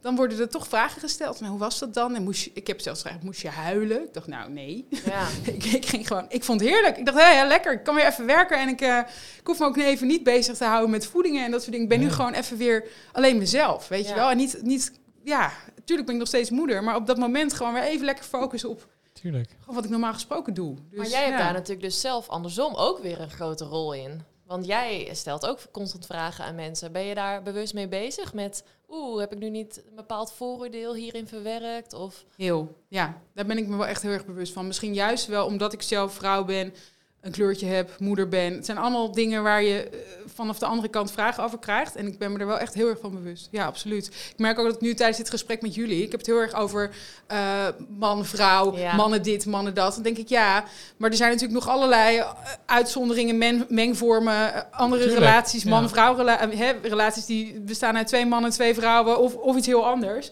[0.00, 1.40] dan worden er toch vragen gesteld.
[1.40, 2.14] Maar hoe was dat dan?
[2.14, 4.02] En moest je, ik heb zelfs gevraagd, moest je huilen?
[4.02, 4.86] Ik dacht, nou nee.
[5.04, 5.26] Ja.
[5.52, 6.96] ik, ik ging gewoon, ik vond het heerlijk.
[6.96, 8.58] Ik dacht, hé, ja, lekker, ik kan weer even werken.
[8.58, 8.98] En ik, eh,
[9.40, 11.90] ik hoef me ook even niet bezig te houden met voedingen en dat soort dingen.
[11.90, 14.30] Ik ben nu gewoon even weer alleen mezelf, weet je wel.
[14.30, 14.92] En niet, niet,
[15.30, 16.82] ja, natuurlijk ben ik nog steeds moeder.
[16.82, 19.50] Maar op dat moment gewoon weer even lekker focussen op Tuurlijk.
[19.60, 20.74] gewoon wat ik normaal gesproken doe.
[20.74, 21.44] Dus, maar jij hebt ja.
[21.44, 24.22] daar natuurlijk dus zelf andersom ook weer een grote rol in.
[24.46, 26.92] Want jij stelt ook constant vragen aan mensen.
[26.92, 28.64] Ben je daar bewust mee bezig met...
[28.88, 31.92] Oeh, heb ik nu niet een bepaald vooroordeel hierin verwerkt?
[31.92, 33.20] Of Heel, ja.
[33.34, 34.66] Daar ben ik me wel echt heel erg bewust van.
[34.66, 36.74] Misschien juist wel omdat ik zelf vrouw ben,
[37.20, 38.54] een kleurtje heb, moeder ben.
[38.54, 39.98] Het zijn allemaal dingen waar je eh,
[40.34, 41.96] vanaf de andere kant vragen over krijgt.
[41.96, 43.48] En ik ben me er wel echt heel erg van bewust.
[43.50, 44.06] Ja, absoluut.
[44.06, 46.02] Ik merk ook dat nu tijdens dit gesprek met jullie...
[46.02, 46.90] Ik heb het heel erg over
[47.26, 47.66] eh,
[47.98, 48.96] man, vrouw, Ja.
[48.96, 49.94] mannen dit, mannen dat.
[49.94, 50.64] Dan denk ik, ja,
[50.96, 52.30] maar er zijn natuurlijk nog allerlei eh,
[52.66, 55.70] uitzonderingen, men, mengvormen, andere Tuurlijk, relaties, ja.
[55.70, 56.48] man-vrouw rela-
[56.82, 60.30] relaties die bestaan uit twee mannen, twee vrouwen of, of iets heel anders.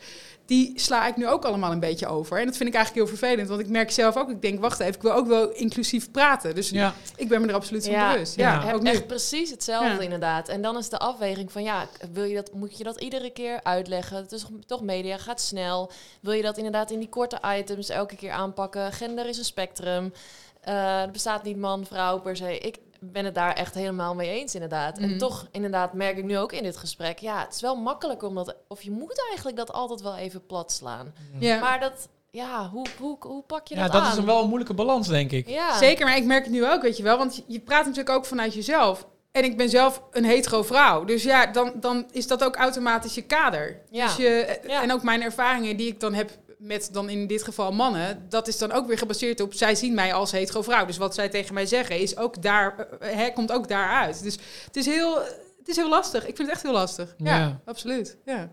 [0.48, 2.38] Die sla ik nu ook allemaal een beetje over.
[2.38, 4.80] En dat vind ik eigenlijk heel vervelend, want ik merk zelf ook, ik denk, wacht
[4.80, 6.54] even, ik wil ook wel inclusief praten.
[6.54, 6.94] Dus Ja.
[7.16, 8.36] ik ben me er absoluut van Ja, bewust.
[8.36, 8.62] ja.
[8.64, 8.90] Ja, ook nu.
[8.90, 10.00] echt precies hetzelfde Ja.
[10.00, 10.48] inderdaad.
[10.48, 13.60] En dan is de afweging van ja, wil je dat, moet je dat iedere keer
[13.62, 14.16] uitleggen?
[14.16, 15.90] Het is toch media, gaat snel.
[16.20, 18.92] Wil je dat inderdaad in die korte items elke keer aanpakken?
[18.92, 20.12] Gender is een spectrum.
[20.60, 22.58] Eh, er bestaat niet man, vrouw per se.
[22.58, 25.00] Ik ben het daar echt helemaal mee eens inderdaad.
[25.00, 25.10] Mhm.
[25.10, 27.18] En toch inderdaad merk ik nu ook in dit gesprek...
[27.18, 28.56] ja, het is wel makkelijk omdat...
[28.68, 31.14] of je moet eigenlijk dat altijd wel even plat slaan.
[31.38, 31.58] Ja.
[31.58, 34.10] Maar dat, ja, hoe, hoe, hoe pak je Ja, dat dat aan?
[34.12, 35.48] is een wel een moeilijke balans, denk ik.
[35.48, 35.76] Ja.
[35.78, 37.18] Zeker, maar ik merk het nu ook, weet je wel.
[37.18, 39.06] Want je- je praat natuurlijk ook vanuit jezelf.
[39.32, 41.04] En ik ben zelf een hetero vrouw.
[41.04, 43.80] Dus ja, dan, dan is dat ook automatisch je kader.
[43.90, 44.06] Ja.
[44.06, 44.82] Dus je, Ja.
[44.82, 48.26] En ook mijn ervaringen die ik dan heb met dan in dit geval mannen...
[48.28, 49.54] dat is dan ook weer gebaseerd op...
[49.54, 50.86] zij zien mij als hetero vrouw.
[50.86, 54.22] Dus wat zij tegen mij zeggen is ook daar, eh, hè, komt ook daaruit.
[54.22, 55.14] Dus het is, heel,
[55.58, 56.20] het is heel lastig.
[56.26, 57.14] Ik vind het echt heel lastig.
[57.18, 57.60] Ja, Ja.
[57.64, 58.16] absoluut.
[58.24, 58.48] Ja.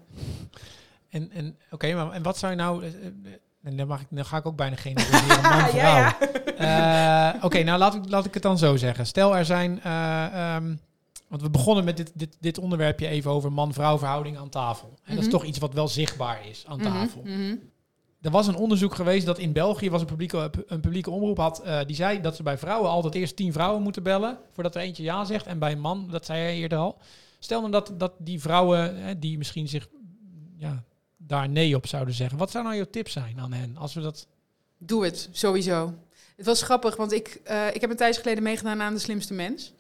[1.10, 2.84] En, en oké, maar en wat zou je nou...
[2.84, 3.32] eh, eh,
[3.64, 5.76] En dan, mag ik, dan ga ik ook bijna generaliseren, man, vrouw.
[5.76, 6.18] ja,
[7.36, 9.06] Eh, Oké, nou laat ik, laat ik het dan zo zeggen.
[9.06, 9.82] Stel er zijn...
[9.84, 10.76] eh, ehm,
[11.28, 14.88] want we begonnen met dit, dit, dit onderwerpje even over man-vrouw verhouding aan tafel.
[15.04, 15.30] En dat is Mhm.
[15.38, 17.22] toch iets wat wel zichtbaar is aan tafel.
[17.24, 17.56] Mhm, mhm.
[18.26, 21.62] Er was een onderzoek geweest dat in België was een publieke, een publieke omroep had.
[21.62, 24.38] eh, die zei dat ze bij vrouwen altijd eerst tien vrouwen moeten bellen.
[24.54, 25.46] Voordat er eentje ja zegt.
[25.46, 26.98] En bij een man, dat zei jij eerder al.
[27.40, 29.88] Stel nou dat, dat die vrouwen hè, die misschien zich
[30.58, 30.84] ja,
[31.18, 32.38] daar nee op zouden zeggen.
[32.38, 33.78] Wat zou nou jouw tip zijn aan hen?
[33.78, 34.28] Als we dat.
[34.78, 35.94] Doe het, sowieso.
[36.36, 39.34] Het was grappig, want ik, eh, ik heb een tijdje geleden meegedaan aan De Slimste
[39.34, 39.74] Mens.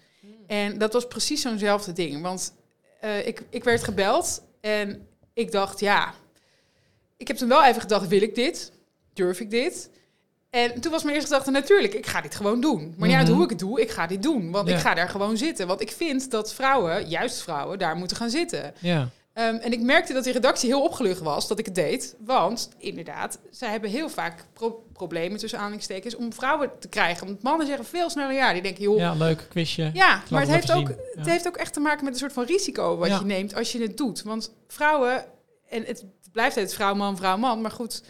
[0.48, 2.22] En dat was precies zo'nzelfde ding.
[2.22, 2.54] Want
[3.00, 6.14] eh, ik, ik werd gebeld en ik dacht, ja...
[7.18, 8.72] Ik heb toen wel even gedacht, wil ik dit?
[9.14, 9.90] Durf ik dit?
[10.50, 12.94] En toen was mijn eerste gedachte, natuurlijk, ik ga dit gewoon doen.
[12.98, 13.36] Maar niet uit Mhm.
[13.36, 14.52] hoe ik het doe, ik ga dit doen.
[14.52, 14.76] Want Ja.
[14.76, 15.68] ik ga daar gewoon zitten.
[15.68, 18.74] Want ik vind dat vrouwen, juist vrouwen, daar moeten gaan zitten.
[18.80, 19.10] Ja.
[19.34, 22.16] Ehm, en ik merkte dat die redactie heel opgelucht was dat ik het deed.
[22.20, 27.28] Want inderdaad, zij hebben heel vaak pro- problemen tussen aanhalingstekens om vrouwen te krijgen.
[27.28, 28.54] Want mannen zeggen veel sneller ja.
[28.54, 29.92] Die denken, joh, ja, ja, leuk quizje.
[30.30, 30.98] maar het heeft, ook, zien.
[31.16, 31.32] het Ja.
[31.32, 33.20] heeft ook echt te maken met een soort van risico wat Ja.
[33.20, 34.22] je neemt als je het doet.
[34.24, 35.26] Want vrouwen,
[35.70, 36.04] en het
[36.36, 38.04] blijft het vrouw, man, vrouw, man, maar goed,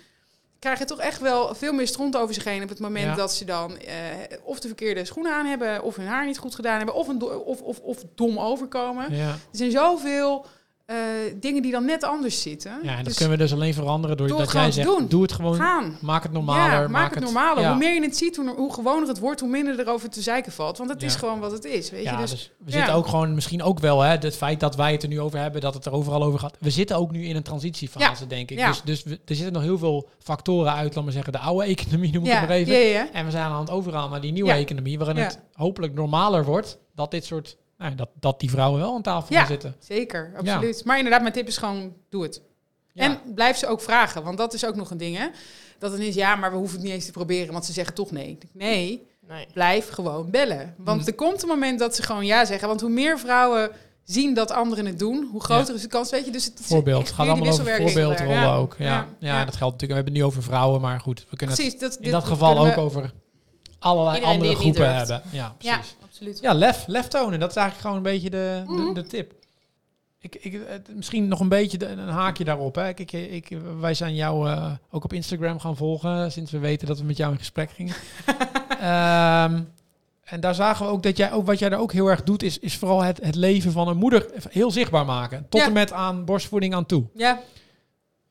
[0.60, 3.16] krijgen toch echt wel veel meer stront over zich heen op het moment Ja.
[3.16, 3.96] dat ze dan eh,
[4.44, 7.18] of de verkeerde schoenen aan hebben, of hun haar niet goed gedaan hebben, of, een
[7.20, 9.16] do- of, of, of dom overkomen.
[9.16, 9.30] Ja.
[9.30, 10.46] Er zijn zoveel
[10.86, 10.96] eh,
[11.40, 12.72] dingen die dan net anders zitten.
[12.84, 15.08] ja, en dat Dus kunnen we dus alleen veranderen door Door jij zegt, doen.
[15.08, 15.98] doe het gewoon, gaan.
[16.02, 16.82] maak het normaler.
[16.82, 17.62] ja, maak het normaler.
[17.64, 17.70] ja.
[17.70, 20.52] Hoe meer je het ziet, hoe, hoe gewoner het wordt, hoe minder erover te zeiken
[20.52, 20.78] valt.
[20.78, 21.92] Want het is gewoon wat het is.
[21.92, 22.16] Weet je?
[22.16, 25.04] dus, Dus, we zitten ook gewoon, misschien ook wel, hè, het feit dat wij het
[25.04, 26.58] er nu over hebben, dat het er overal over gaat.
[26.60, 28.58] We zitten ook nu in een transitiefase, denk ik.
[28.66, 31.66] Dus, dus we- er zitten nog heel veel factoren uit, laat maar zeggen, de oude
[31.66, 33.14] economie noem ik ja, even.
[33.14, 36.78] En we zijn aan het overgaan naar die nieuwe economie, waarin het hopelijk normaler wordt
[36.96, 39.40] dat dit soort, nou, dat, dat die vrouwen wel aan tafel Ja.
[39.40, 39.76] gaan zitten.
[39.80, 40.86] Zeker, absoluut.
[40.86, 42.42] Maar inderdaad, mijn tip is gewoon, doe het.
[42.94, 43.04] Ja.
[43.04, 45.28] En blijf ze ook vragen, want dat is ook nog een ding, hè.
[45.80, 47.94] Dat het is, ja, maar we hoeven het niet eens te proberen, want ze zeggen
[47.96, 48.38] toch nee.
[48.54, 49.48] Nee, Nee.
[49.54, 50.74] blijf gewoon bellen.
[50.78, 51.08] Want Mm.
[51.08, 52.68] er komt een moment dat ze gewoon ja zeggen.
[52.68, 53.70] Want hoe meer vrouwen
[54.04, 56.32] zien dat anderen het doen, hoe groter is de kans, weet je.
[56.32, 58.56] Dus het Voorbeeld, gaat allemaal over voorbeeldrollen Ja.
[58.56, 58.76] ook.
[58.80, 58.86] Ja.
[58.86, 59.82] Ja, Ja, dat geldt natuurlijk.
[59.90, 62.12] We hebben het nu over vrouwen, maar goed, we kunnen het Precies, dat, in dit-
[62.12, 63.14] dat geval ook over
[63.80, 65.22] allerlei andere groepen hebben.
[65.32, 65.96] Ja, Ja, precies.
[66.16, 66.40] Absoluut.
[66.40, 67.40] Ja, lef, lef tonen.
[67.40, 68.94] Dat is eigenlijk gewoon een beetje de, de, Mhm.
[68.94, 69.34] de tip.
[70.20, 70.62] Ik, ik,
[70.94, 72.76] misschien nog een beetje de- een haakje daarop.
[72.76, 72.88] Hè.
[72.88, 76.88] Ik, ik, ik, wij zijn jou eh, ook op Instagram gaan volgen sinds we weten
[76.88, 77.96] dat we met jou in gesprek gingen.
[78.80, 79.62] Ehm,
[80.24, 82.44] en daar zagen we ook dat jij ook wat jij daar ook heel erg doet,
[82.44, 85.46] is, is vooral het, het leven van een moeder heel zichtbaar maken.
[85.50, 85.68] Tot Ja.
[85.68, 87.04] en met aan borstvoeding aan toe.
[87.14, 87.40] Ja,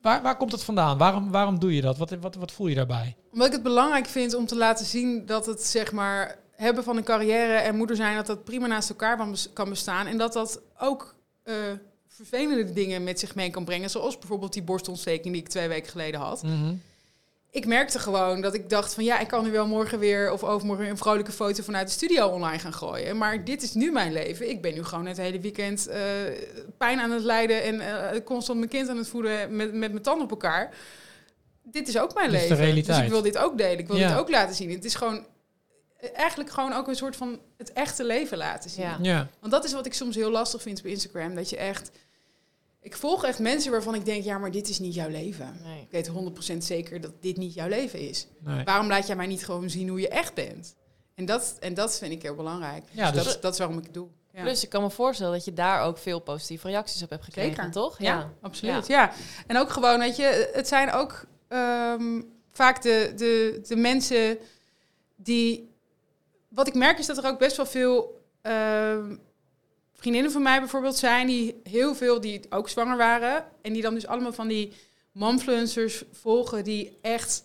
[0.00, 0.98] Waar, waar komt het vandaan?
[0.98, 1.98] Waarom, waarom doe je dat?
[1.98, 3.16] Wat, wat, wat voel je daarbij?
[3.32, 6.96] Omdat ik het belangrijk vind om te laten zien dat het zeg maar hebben van
[6.96, 10.06] een carrière en moeder zijn, dat dat prima naast elkaar kan bes- kan bestaan.
[10.06, 11.54] En dat dat ook eh,
[12.08, 13.90] vervelende dingen met zich mee kan brengen.
[13.90, 16.42] Zoals bijvoorbeeld die borstontsteking die ik twee weken geleden had.
[17.50, 20.44] Ik merkte gewoon dat ik dacht van ja, ik kan nu wel morgen weer of
[20.44, 23.16] overmorgen een vrolijke foto vanuit de studio online gaan gooien.
[23.18, 24.48] Maar dit is nu mijn leven.
[24.50, 26.00] Ik ben nu gewoon het hele weekend eh,
[26.78, 30.02] pijn aan het lijden en eh, constant mijn kind aan het voeden met, met mijn
[30.02, 30.74] tanden op elkaar.
[31.62, 32.64] Dit is ook mijn Dit is de leven.
[32.64, 32.96] realiteit.
[32.96, 33.78] Dus ik wil dit ook delen.
[33.78, 34.08] Ik wil Ja.
[34.08, 34.70] dit ook laten zien.
[34.70, 35.26] Het is gewoon
[36.12, 38.84] eigenlijk gewoon ook een soort van het echte leven laten zien.
[38.84, 38.98] Ja.
[39.02, 39.28] Ja.
[39.40, 41.34] Want dat is wat ik soms heel lastig vind op Instagram.
[41.34, 41.90] Dat je echt...
[42.80, 45.60] Ik volg echt mensen waarvan ik denk, ja, maar dit is niet jouw leven.
[45.62, 45.80] Nee.
[45.80, 46.10] Ik weet
[46.54, 48.26] 100% zeker dat dit niet jouw leven is.
[48.40, 48.64] Nee.
[48.64, 50.74] Waarom laat jij mij niet gewoon zien hoe je echt bent?
[51.14, 52.84] En dat, en dat vind ik heel belangrijk.
[52.90, 54.08] Ja, dus dus- dat, dat is waarom ik het doe.
[54.32, 54.42] Ja.
[54.42, 57.54] Plus, ik kan me voorstellen dat je daar ook veel positieve reacties op hebt gekregen,
[57.54, 57.70] Zeker.
[57.70, 57.98] toch?
[57.98, 58.86] Ja, absoluut.
[58.86, 59.12] Ja.
[59.46, 64.38] En ook gewoon, weet je, het zijn ook ehm, vaak de, de, de mensen
[65.16, 65.72] die...
[66.54, 69.16] Wat ik merk is dat er ook best wel veel ehm,
[69.92, 71.26] vriendinnen van mij bijvoorbeeld zijn...
[71.26, 73.44] die heel veel, die ook zwanger waren...
[73.62, 74.72] en die dan dus allemaal van die
[75.12, 76.64] momfluencers volgen...
[76.64, 77.42] die echt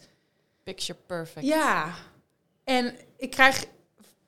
[0.63, 1.45] Picture perfect.
[1.45, 1.93] ja,
[2.63, 3.65] en ik krijg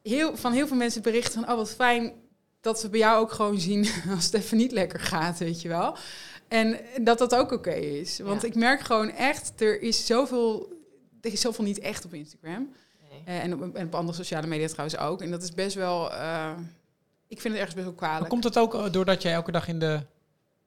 [0.04, 1.50] heel, van heel veel mensen berichten van...
[1.50, 2.14] oh, wat fijn
[2.62, 5.68] dat we bij jou ook gewoon zien als het even niet lekker gaat, weet je
[5.68, 5.98] wel.
[6.48, 8.20] En dat dat ook oké is.
[8.20, 8.48] Want Ja.
[8.48, 10.80] ik merk gewoon echt, er is zoveel...
[11.22, 12.74] Er is zoveel niet echt op Instagram.
[13.26, 15.22] Eh, en, op, en op andere sociale media trouwens ook.
[15.22, 16.14] En dat is best wel...
[16.14, 16.52] eh,
[17.28, 18.30] ik vind het ergens best wel Maar kwalijk.
[18.30, 20.00] komt het ook eh, doordat jij elke dag in de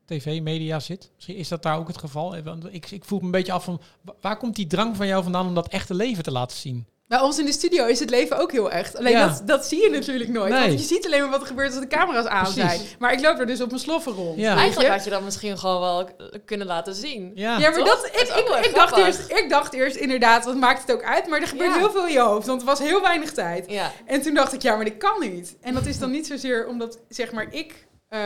[0.05, 1.11] tv-media zit?
[1.14, 2.37] Misschien is dat daar ook het geval.
[2.71, 3.81] Ik, ik voel me een beetje af van...
[4.01, 6.87] wa- Waar komt die drang van jou vandaan om dat echte leven te laten zien?
[7.07, 8.97] Bij ons in de studio is het leven ook heel echt.
[8.97, 9.27] Alleen Ja.
[9.29, 10.53] dat, dat zie je natuurlijk nooit.
[10.53, 10.67] Nee.
[10.69, 12.62] Want je ziet alleen maar wat er gebeurt als de camera's aan Precies.
[12.62, 12.81] zijn.
[12.99, 14.38] Maar ik loop er dus op mijn sloffen rond.
[14.38, 14.57] Ja.
[14.57, 16.09] Eigenlijk had je dat misschien gewoon wel
[16.45, 17.33] kunnen laten zien.
[17.35, 17.87] Ja, Ja, maar Toch?
[17.88, 21.27] dat, ik, ik, ik, dacht eerst, ik dacht eerst inderdaad, wat maakt het ook uit?
[21.27, 21.79] Maar er gebeurt Ja.
[21.79, 23.71] heel veel in je hoofd, want er was heel weinig tijd.
[23.71, 23.93] Ja.
[24.07, 25.57] En toen dacht ik, ja, maar dit kan niet.
[25.61, 28.21] En dat is dan niet zozeer omdat, zeg maar, ik eh,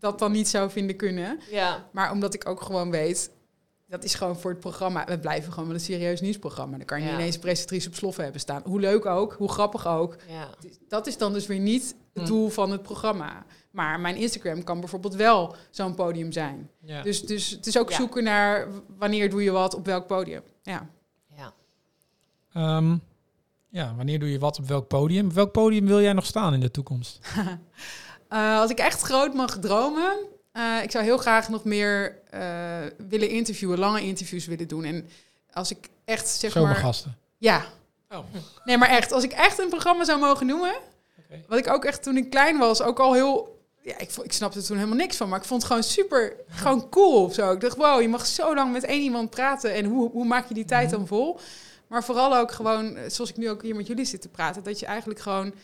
[0.00, 1.40] dat dan niet zou vinden kunnen.
[1.50, 1.88] Ja.
[1.92, 3.30] Maar omdat ik ook gewoon weet,
[3.88, 5.04] dat is gewoon voor het programma.
[5.04, 6.76] We blijven gewoon wel een serieus nieuwsprogramma.
[6.76, 7.10] Dan kan je Ja.
[7.10, 8.62] niet ineens een presentatrice op sloffen hebben staan.
[8.64, 10.16] Hoe leuk ook, hoe grappig ook.
[10.28, 10.48] Ja.
[10.88, 12.28] Dat is dan dus weer niet het Hm.
[12.28, 13.44] doel van het programma.
[13.70, 16.70] Maar mijn Instagram kan bijvoorbeeld wel zo'n podium zijn.
[16.80, 17.02] ja.
[17.02, 17.96] Dus, dus het is ook Ja.
[17.96, 20.42] zoeken naar wanneer doe je wat, op welk podium.
[20.62, 20.88] Ja.
[21.36, 21.52] Ja.
[22.52, 22.96] Ehm,
[23.68, 25.32] ja, wanneer doe je wat op welk podium?
[25.32, 27.18] Welk podium wil jij nog staan in de toekomst?
[28.28, 30.16] Eh, als ik echt groot mag dromen,
[30.58, 32.40] eh, ik zou heel graag nog meer eh,
[33.08, 34.84] willen interviewen, lange interviews willen doen.
[34.84, 35.08] En
[35.52, 37.16] als ik echt zeg maar, Zomergasten.
[37.38, 37.64] ja,
[38.10, 38.18] Oh.
[38.64, 40.74] nee, maar echt, als ik echt een programma zou mogen noemen,
[41.18, 41.40] Oké.
[41.48, 44.58] wat ik ook echt toen ik klein was, ook al heel, ja, ik, ik snapte
[44.58, 46.32] er toen helemaal niks van, maar ik vond het gewoon super,
[46.62, 47.52] gewoon cool of zo.
[47.52, 50.48] Ik dacht, wow, je mag zo lang met één iemand praten en hoe, hoe maak
[50.48, 50.96] je die tijd Mhm.
[50.96, 51.38] dan vol?
[51.86, 54.62] Maar vooral ook gewoon, eh, zoals ik nu ook hier met jullie zit te praten,
[54.62, 55.54] dat je eigenlijk gewoon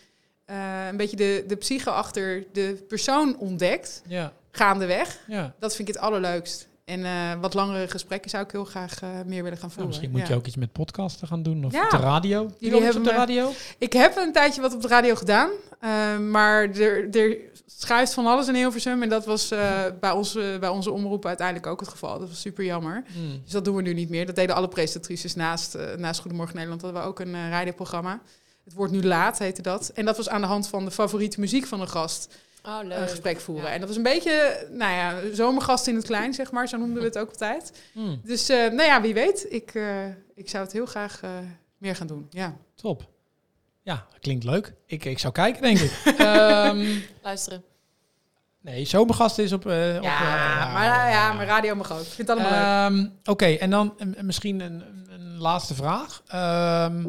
[0.44, 5.18] eh, een beetje de, de psyche achter de persoon ontdekt, Ja, gaandeweg.
[5.26, 5.54] ja.
[5.58, 6.68] Dat vind ik het allerleukst.
[6.84, 9.86] En eh, wat langere gesprekken zou ik heel graag eh, meer willen gaan Nou, voeren.
[9.86, 10.28] misschien moet Ja.
[10.28, 11.84] je ook iets met podcasten gaan doen of Ja.
[11.84, 12.50] op de radio.
[12.58, 13.52] Jullie hebben op de radio?
[13.78, 17.36] Ik heb een tijdje wat op de radio gedaan, eh, maar er, er
[17.66, 19.02] schuift van alles in Hilversum.
[19.02, 22.18] En dat was eh, bij, onze, bij onze omroep uiteindelijk ook het geval.
[22.18, 23.04] Dat was super jammer.
[23.14, 23.40] Hmm.
[23.42, 24.26] Dus dat doen we nu niet meer.
[24.26, 26.82] Dat deden alle presentatrices naast, naast Goedemorgen Nederland.
[26.82, 28.20] Hadden we ook een uh, radioprogramma.
[28.64, 29.88] Het wordt nu laat, heette dat.
[29.94, 32.34] En dat was aan de hand van de favoriete muziek van een gast
[32.66, 33.08] Oh, een leuk.
[33.10, 33.64] gesprek voeren.
[33.66, 33.72] Ja.
[33.72, 36.68] En dat was een beetje, nou ja, zomergast in het klein, zeg maar.
[36.68, 37.72] Zo noemden we het ook altijd.
[37.92, 38.20] Hmm.
[38.24, 39.46] Dus, eh, nou ja, wie weet.
[39.48, 41.30] Ik, eh, ik zou het heel graag eh,
[41.78, 42.26] meer gaan doen.
[42.30, 42.56] Ja.
[42.74, 43.08] Top.
[43.82, 44.74] Ja, klinkt leuk.
[44.86, 45.90] Ik, ik zou kijken, denk ik.
[46.18, 46.86] Ehm,
[47.22, 47.64] Luisteren.
[48.60, 49.66] nee, zomergast is op...
[49.66, 52.00] eh, op Ja, eh, maar, ja, maar radio mag ook.
[52.00, 52.98] Ik vind het allemaal leuk.
[53.00, 56.22] Ehm, Oké, en dan eh, misschien een, een laatste vraag.
[56.26, 57.04] Ehm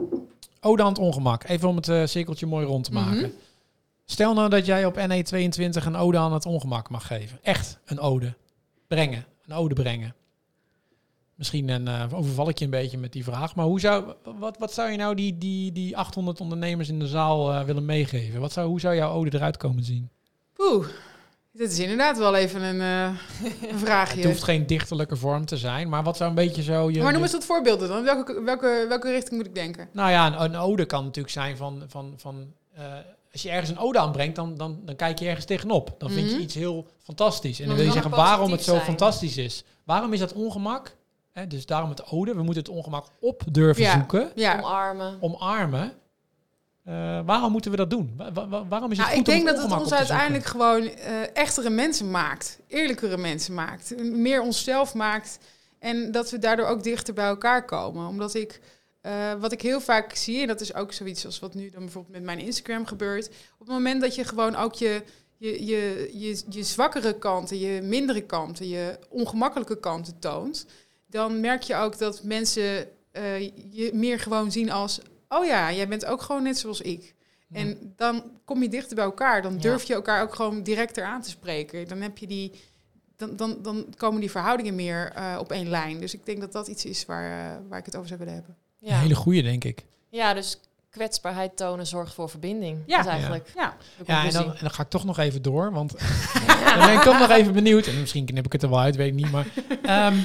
[0.65, 1.43] ode aan het ongemak.
[1.43, 3.17] Even om het eh, cirkeltje mooi rond te maken.
[3.17, 3.29] Mhm.
[4.05, 7.39] Stel nou dat jij op NE22 een ode aan het ongemak mag geven.
[7.41, 8.33] Echt een ode.
[8.87, 9.25] Brengen.
[9.45, 10.15] Een ode brengen.
[11.35, 13.55] Misschien een, eh, overval ik je een beetje met die vraag.
[13.55, 17.07] Maar hoe zou, wat, wat zou je nou die, die, die 800 ondernemers in de
[17.07, 18.39] zaal eh, willen meegeven?
[18.39, 20.09] Wat zou, hoe zou jouw ode eruit komen zien?
[20.57, 20.87] Oeh,
[21.57, 23.17] dit is inderdaad wel even een, eh,
[23.71, 24.15] een vraagje.
[24.17, 25.89] Het hoeft geen dichterlijke vorm te zijn.
[25.89, 26.89] Maar wat zou een beetje zo...
[26.91, 28.03] Je, maar noem eens wat voorbeelden dan.
[28.03, 29.87] Welke, welke, welke richting moet ik denken?
[29.91, 31.83] Nou ja, een, een ode kan natuurlijk zijn van...
[31.87, 32.83] van, van eh,
[33.31, 35.95] als je ergens een ode aanbrengt, dan, dan, dan kijk je ergens tegenop.
[35.97, 36.43] Dan vind je Mhm.
[36.43, 37.59] iets heel fantastisch.
[37.59, 38.83] En dan wil je zeggen waarom het zo zijn.
[38.85, 39.63] fantastisch is.
[39.83, 40.95] Waarom is dat ongemak?
[41.31, 42.31] Hè, dus daarom het ode.
[42.35, 43.93] We moeten het ongemak op durven Ja.
[43.93, 44.31] zoeken.
[44.35, 45.17] Ja, Omarmen.
[45.19, 45.93] Omarmen.
[46.85, 48.13] Eh, waarom moeten we dat doen?
[48.17, 50.45] Wa- wa- wa- waarom is het Nou, goed ik denk om dat het ons uiteindelijk
[50.45, 52.59] gewoon eh, echtere mensen maakt.
[52.67, 54.03] Eerlijkere mensen maakt.
[54.03, 55.37] Meer onszelf maakt.
[55.79, 58.07] En dat we daardoor ook dichter bij elkaar komen.
[58.07, 58.59] Omdat ik,
[59.01, 61.81] eh, wat ik heel vaak zie, en dat is ook zoiets als wat nu dan
[61.81, 63.27] bijvoorbeeld met mijn Instagram gebeurt.
[63.27, 65.01] Op het moment dat je gewoon ook je,
[65.37, 70.65] je, je, je, je zwakkere kanten, je mindere kanten, je ongemakkelijke kanten toont.
[71.07, 72.87] Dan merk je ook dat mensen
[73.71, 74.99] je meer gewoon zien als,
[75.29, 77.13] oh ja, jij bent ook gewoon net zoals ik.
[77.51, 79.41] En dan kom je dichter bij elkaar.
[79.41, 81.87] Dan durf je elkaar ook gewoon directer aan te spreken.
[81.87, 82.51] Dan heb je die.
[83.17, 85.99] Dan, dan, dan komen die verhoudingen meer eh, op één lijn.
[85.99, 88.33] Dus ik denk dat dat iets is waar, eh, waar ik het over zou willen
[88.33, 88.55] hebben.
[88.81, 88.97] Een Ja.
[88.99, 89.85] hele goede, denk ik.
[90.09, 90.59] ja, dus
[90.89, 92.79] kwetsbaarheid tonen zorgt voor verbinding.
[92.85, 92.97] Ja.
[92.97, 95.71] Dat is eigenlijk Ja, Ja, en dan, en dan ga ik toch nog even door,
[95.71, 95.91] want
[96.75, 97.85] dan ben ik toch nog even benieuwd.
[97.87, 99.31] En misschien knip ik het er wel uit, weet ik niet.
[99.31, 99.47] Maar
[99.83, 100.17] ehm,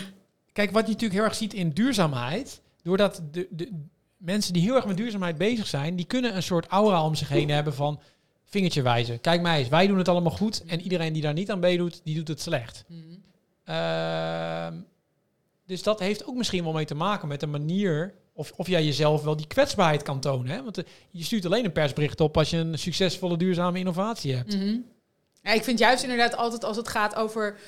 [0.53, 3.85] kijk, wat je natuurlijk heel erg ziet in duurzaamheid, doordat de, de
[4.21, 7.29] mensen die heel erg met duurzaamheid bezig zijn, die kunnen een soort aura om zich
[7.29, 8.01] heen hebben van
[8.45, 9.21] vingertje wijzen.
[9.21, 12.01] Kijk mij eens, wij doen het allemaal goed en iedereen die daar niet aan meedoet,
[12.05, 12.85] die doet het slecht.
[13.65, 14.75] Ehm,
[15.67, 18.85] dus dat heeft ook misschien wel mee te maken met de manier of, of jij
[18.85, 20.51] jezelf wel die kwetsbaarheid kan tonen.
[20.51, 20.63] Hè?
[20.63, 24.57] Want eh, je stuurt alleen een persbericht op als je een succesvolle duurzame innovatie hebt.
[24.57, 24.77] Mhm.
[25.43, 27.59] ja, ik vind juist inderdaad altijd als het gaat over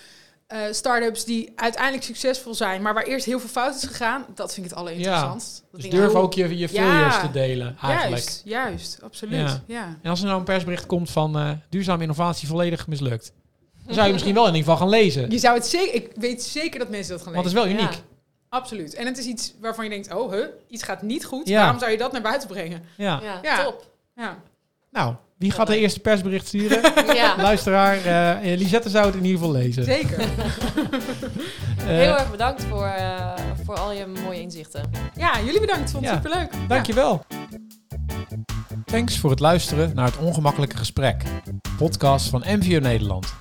[0.52, 4.54] eh start-ups die uiteindelijk succesvol zijn, maar waar eerst heel veel fout is gegaan, dat
[4.54, 5.64] vind ik het allerinteressantst.
[5.72, 7.20] Dat Dus durf oh, ook je, je failures Ja.
[7.20, 8.22] te delen, eigenlijk.
[8.22, 9.40] Juist, juist, absoluut.
[9.40, 9.62] Ja.
[9.66, 9.96] Ja.
[10.02, 13.32] En als er nou een persbericht komt van eh duurzame innovatie volledig mislukt,
[13.86, 15.30] dan zou je misschien wel in ieder geval gaan lezen.
[15.30, 17.60] Je zou het zeker, ik weet zeker dat mensen dat gaan Want lezen.
[17.60, 17.98] het is wel uniek.
[18.00, 18.10] Ja.
[18.48, 18.94] Absoluut.
[18.94, 21.48] En het is iets waarvan je denkt, oh, huh, iets gaat niet goed.
[21.48, 21.60] Ja.
[21.60, 22.82] Waarom zou je dat naar buiten brengen?
[22.96, 23.20] Ja.
[23.22, 23.64] Ja, Ja.
[23.64, 23.90] top.
[24.16, 24.38] Ja.
[24.90, 26.80] Nou, wie gaat de eerste persbericht sturen?
[27.14, 27.34] Ja.
[27.36, 27.96] Luisteraar,
[28.42, 29.84] eh Lisette zou het in ieder geval lezen.
[29.84, 30.18] Zeker.
[31.78, 33.32] Eh, Heel erg bedankt voor, eh,
[33.64, 34.90] voor al je mooie inzichten.
[35.16, 35.90] Ja, jullie bedankt.
[35.90, 36.20] Vond het Ja.
[36.22, 36.52] superleuk.
[36.68, 37.24] Dankjewel.
[38.84, 41.22] Thanks voor het luisteren naar het Ongemakkelijke Gesprek.
[41.76, 43.34] Podcast van MVO Nederland.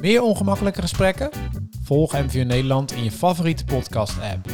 [0.00, 1.30] Meer ongemakkelijke gesprekken?
[1.84, 4.46] Volg MVO Nederland in je favoriete podcast-app.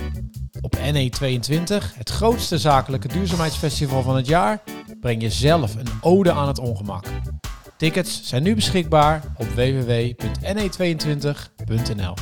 [0.62, 4.62] Op NE22, het grootste zakelijke duurzaamheidsfestival van het jaar,
[5.00, 7.04] breng je zelf een ode aan het ongemak.
[7.76, 12.14] Tickets zijn nu beschikbaar op www.ne22.nl.